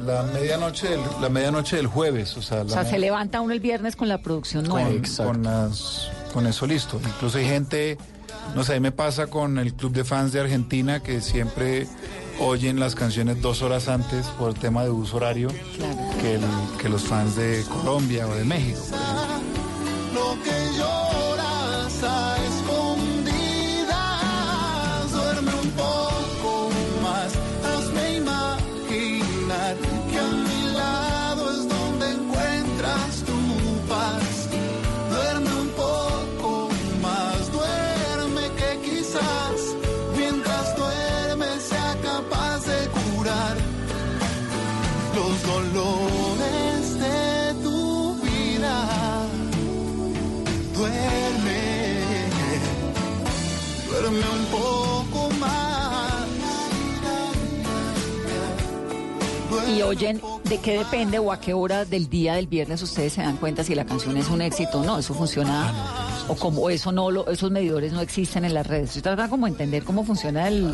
[0.04, 3.52] La medianoche del, la medianoche del jueves, o sea, la O sea, se levanta uno
[3.52, 4.88] el viernes con la producción nueva.
[4.90, 7.00] con, con, las- con eso listo.
[7.04, 7.96] Incluso hay gente,
[8.56, 11.86] no sé, a mí me pasa con el club de fans de Argentina que siempre
[12.40, 15.48] oyen las canciones dos horas antes por el tema de uso horario
[16.20, 18.80] que, el- que los fans de Colombia o de México.
[59.96, 63.36] Oyen de qué depende o a qué hora del día del viernes ustedes se dan
[63.36, 64.98] cuenta si la canción es un éxito o no.
[64.98, 65.72] Eso funciona
[66.28, 68.88] o como eso no lo, esos medidores no existen en las redes.
[68.88, 70.72] Estoy tratando como de entender cómo funciona el, el-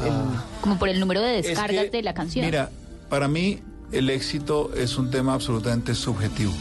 [0.61, 2.45] Como por el número de Es descargas que, de la canción.
[2.47, 2.71] Mira,
[3.09, 3.61] para mí
[3.93, 6.53] el éxito es un tema absolutamente subjetivo.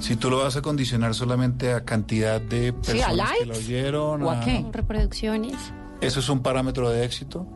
[0.00, 4.22] Si tú lo vas a condicionar solamente a cantidad de Sí, personas que lo oyeron,
[4.22, 5.54] o a qué reproducciones.
[6.00, 7.46] Eso es un parámetro de éxito.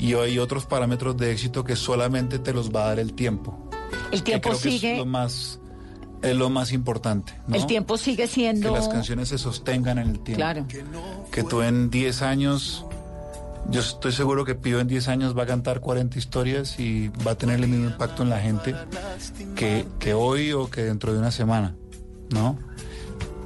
[0.00, 3.68] Y hay otros parámetros de éxito que solamente te los va a dar el tiempo.
[4.10, 5.60] El Que tiempo creo que sigue- es lo más,
[6.22, 7.34] es lo más importante.
[7.46, 7.54] ¿no?
[7.56, 10.38] el tiempo sigue siendo Que las canciones se sostengan en el tiempo.
[10.40, 10.66] claro.
[11.30, 12.84] Que tú en 10 años,
[13.70, 17.32] yo estoy seguro que Pío en 10 años va a cantar 40 historias y va
[17.32, 18.74] a tener el mismo impacto en la gente
[19.54, 21.74] que, que hoy o que dentro de una semana,
[22.30, 22.58] ¿no?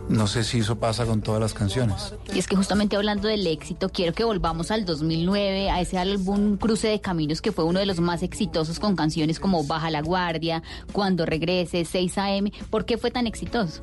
[0.09, 2.15] No sé si eso pasa con todas las canciones.
[2.33, 6.57] Y es que justamente hablando del éxito, quiero que volvamos al 2009, a ese álbum
[6.57, 10.03] Cruce de Caminos que fue uno de los más exitosos con canciones como Baja la
[10.03, 12.51] Guardia, Cuando Regrese, 6 AM.
[12.71, 13.83] ¿Por qué fue tan exitoso?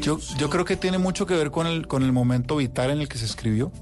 [0.00, 3.00] Yo, yo creo que tiene mucho que ver con el, con el momento vital en
[3.00, 3.72] el que se escribió.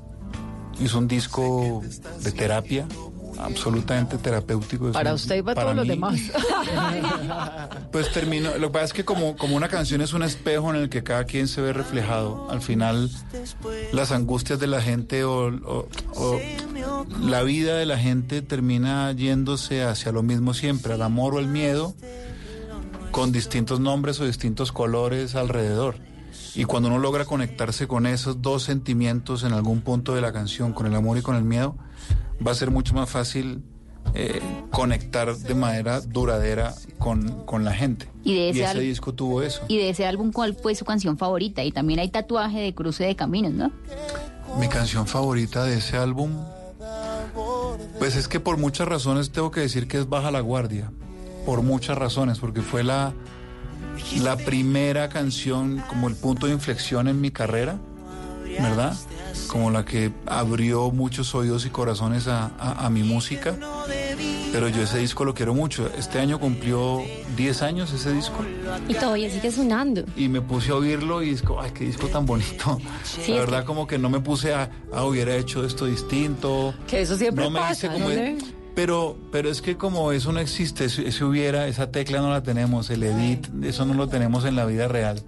[0.81, 1.83] Hizo un disco
[2.21, 2.87] de terapia,
[3.39, 4.93] absolutamente terapéutico.
[4.93, 6.21] Para un- usted y para, para todos los demás.
[7.93, 10.77] Pues terminó, lo que pasa es que como, como una canción es un espejo en
[10.77, 13.09] el que cada quien se ve reflejado, al final
[13.93, 16.41] las angustias de la gente o, o- o
[17.21, 21.47] la vida de la gente termina yéndose hacia lo mismo siempre, al amor o el
[21.47, 21.95] miedo,
[23.13, 25.97] con distintos nombres o distintos colores alrededor.
[26.57, 30.73] Y cuando uno logra conectarse con esos dos sentimientos en algún punto de la canción,
[30.73, 31.77] con el amor y con el miedo,
[32.47, 33.63] va a ser mucho más fácil
[34.15, 38.09] eh, conectar de manera duradera con, con la gente.
[38.23, 39.63] Y de ese ese al- disco tuvo eso.
[39.69, 41.63] Y de ese álbum, ¿cuál fue su canción favorita?
[41.65, 43.73] Y también hay tatuaje de Cruce de Caminos, ¿no?
[44.59, 46.31] Mi canción favorita de ese álbum,
[47.99, 50.91] pues es que por muchas razones tengo que decir que es Baja la Guardia.
[51.47, 53.13] por muchas razones, porque fue la,
[54.23, 57.79] la primera canción, como el punto de inflexión en mi carrera,
[58.61, 58.97] ¿verdad?
[59.49, 63.57] Como la que abrió muchos oídos y corazones a, a- a mi música.
[64.53, 65.91] Pero yo ese disco lo quiero mucho.
[65.99, 67.03] Este año cumplió
[67.37, 68.39] 10 años ese disco.
[68.89, 70.05] Y todavía sigue sonando.
[70.17, 72.79] Y me puse a oírlo y disco, ay, qué disco tan bonito.
[73.03, 76.73] Sí, la es verdad, como que no me puse a, ah, hubiera hecho esto distinto.
[76.87, 78.55] Que eso siempre No me pasa, hice como- ¿no?
[78.75, 82.43] Pero, pero es que como eso no existe, ese, ese hubiera, esa tecla no la
[82.43, 85.23] tenemos, el edit, eso no lo tenemos en la vida real.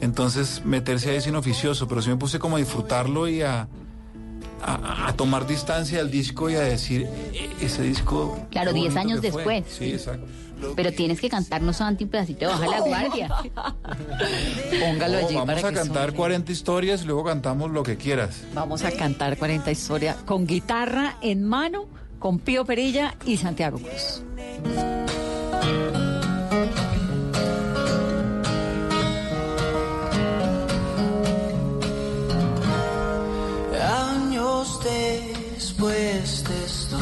[0.00, 3.68] Entonces, meterse ahí es inoficioso, pero sí me puse como a disfrutarlo y a,
[4.62, 8.38] a, a tomar distancia del disco y a decir, "E- ese disco...
[8.50, 9.42] Claro, qué 10 bonito años que fue".
[9.54, 9.76] después.
[9.78, 10.26] Sí, exacto.
[10.74, 13.28] Pero tienes que cantarnos Santi un pedacito de Baja la Guardia.
[14.80, 16.16] Póngalo No, allí vamos para a que cantar suene.
[16.16, 18.42] 40 historias y luego cantamos lo que quieras.
[18.54, 21.86] Vamos a cantar 40 historias con guitarra en mano,
[22.18, 24.22] con Pío Perilla y Santiago Cruz.
[34.76, 36.98] Después de esto,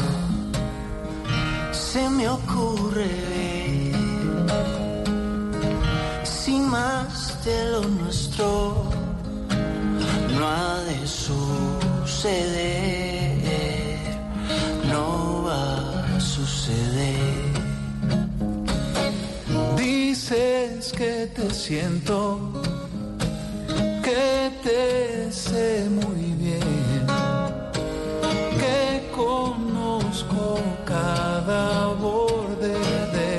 [1.71, 3.95] se me ocurre ver
[6.23, 8.89] si más de lo nuestro
[10.37, 11.47] no ha de suceder,
[14.89, 17.53] no va a suceder.
[19.77, 22.51] Dices que te siento,
[24.03, 26.36] que te sé muy bien,
[30.85, 32.77] cada borde
[33.17, 33.31] de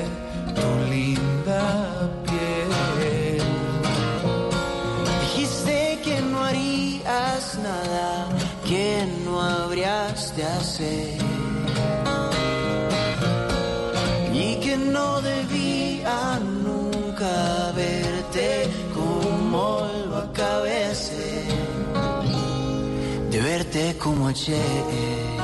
[0.55, 1.65] tu linda
[2.25, 3.41] piel.
[5.21, 8.27] Dijiste que no harías nada
[8.67, 11.17] que no habrías de hacer.
[14.33, 20.79] Y que no debía nunca verte como lo acabé
[23.31, 25.38] de verte como ayer.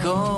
[0.00, 0.29] Traigo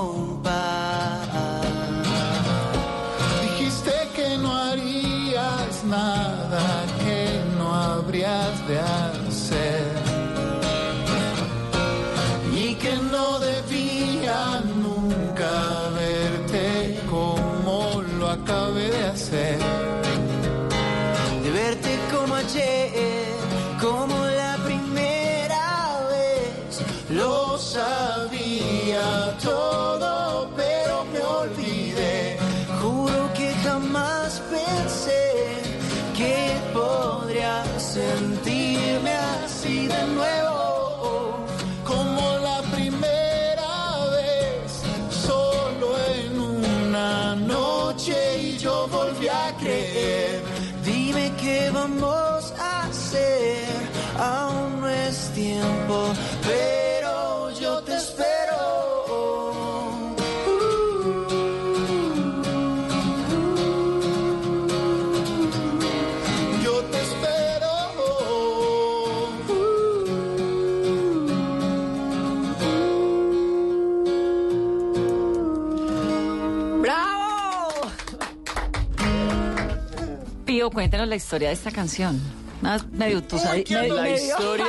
[80.63, 82.17] Pío, cuéntanos la historia de esta canción.
[82.61, 83.81] Más medio entusadita.
[83.81, 84.65] Uy, la historia.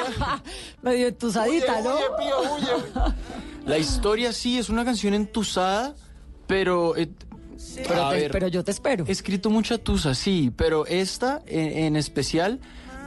[0.82, 1.94] medio entusadita, ¿no?
[3.66, 5.94] La historia sí es una canción entusada,
[6.48, 6.96] pero...
[6.96, 7.08] eh,
[7.76, 9.04] Pero, a te- ver, pero yo te espero.
[9.06, 12.58] He escrito mucha tusa, sí, pero esta en, en especial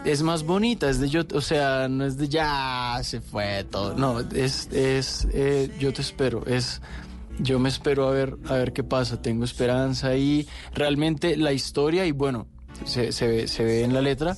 [0.05, 3.93] es más bonita, es de yo, o sea, no es de ya se fue todo,
[3.95, 6.81] no, es, es eh, yo te espero, es
[7.39, 12.05] yo me espero a ver, a ver qué pasa, tengo esperanza y realmente la historia
[12.07, 12.47] y bueno,
[12.85, 14.35] se, se ve, se ve en la letra,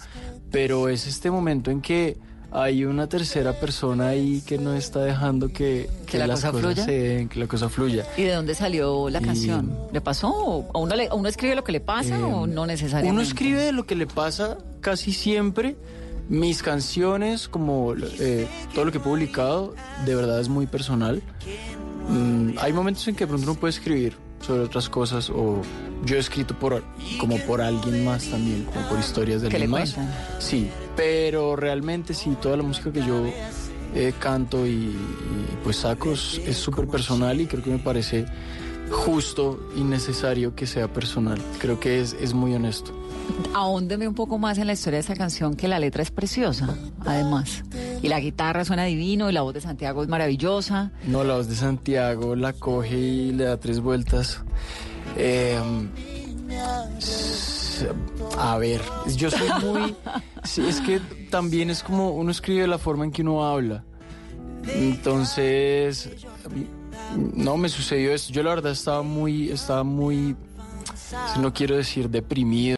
[0.52, 2.18] pero es este momento en que
[2.52, 6.66] hay una tercera persona ahí que no está dejando que, ¿Que la las cosa cosas
[6.74, 6.86] fluya?
[6.86, 8.06] se den, que la cosa fluya.
[8.18, 9.78] ¿Y de dónde salió la Y- canción?
[9.94, 10.30] ¿Le pasó?
[10.34, 13.12] ¿O uno, le- o uno escribe lo que le pasa Eh, o no necesariamente?
[13.14, 15.76] Uno escribe lo que le pasa casi siempre.
[16.28, 19.76] Mis canciones, como eh, todo lo que he publicado,
[20.06, 21.22] de verdad es muy personal.
[22.08, 25.62] Mm, hay momentos en que de pronto uno puede escribir sobre otras cosas o
[26.06, 26.84] yo he escrito por
[27.20, 29.94] como por alguien más también, como por historias de ¿Qué le alguien más.
[29.94, 30.16] cuentan?
[30.40, 33.26] Sí, pero realmente sí, toda la música que yo
[33.96, 38.26] eh, canto y, y, pues saco es es súper personal y creo que me parece
[38.90, 41.40] justo y necesario que sea personal.
[41.60, 42.99] Creo que es, es muy honesto.
[43.54, 46.76] Ahóndeme un poco más en la historia de esta canción, que la letra es preciosa,
[47.06, 47.64] además.
[48.02, 50.92] Y la guitarra suena divino y la voz de Santiago es maravillosa.
[51.06, 54.42] No, la voz de Santiago la coge y le da tres vueltas.
[55.18, 55.60] Eh,
[56.98, 57.88] s-
[58.38, 58.82] a ver,
[59.16, 59.96] yo soy muy...
[60.44, 61.00] sí, es que
[61.30, 63.84] también es como uno escribe la forma en que uno habla.
[64.68, 66.10] Entonces,
[67.16, 68.32] no me sucedió esto.
[68.34, 70.36] Yo la verdad estaba muy, estaba muy,
[71.40, 72.68] no quiero decir deprimido.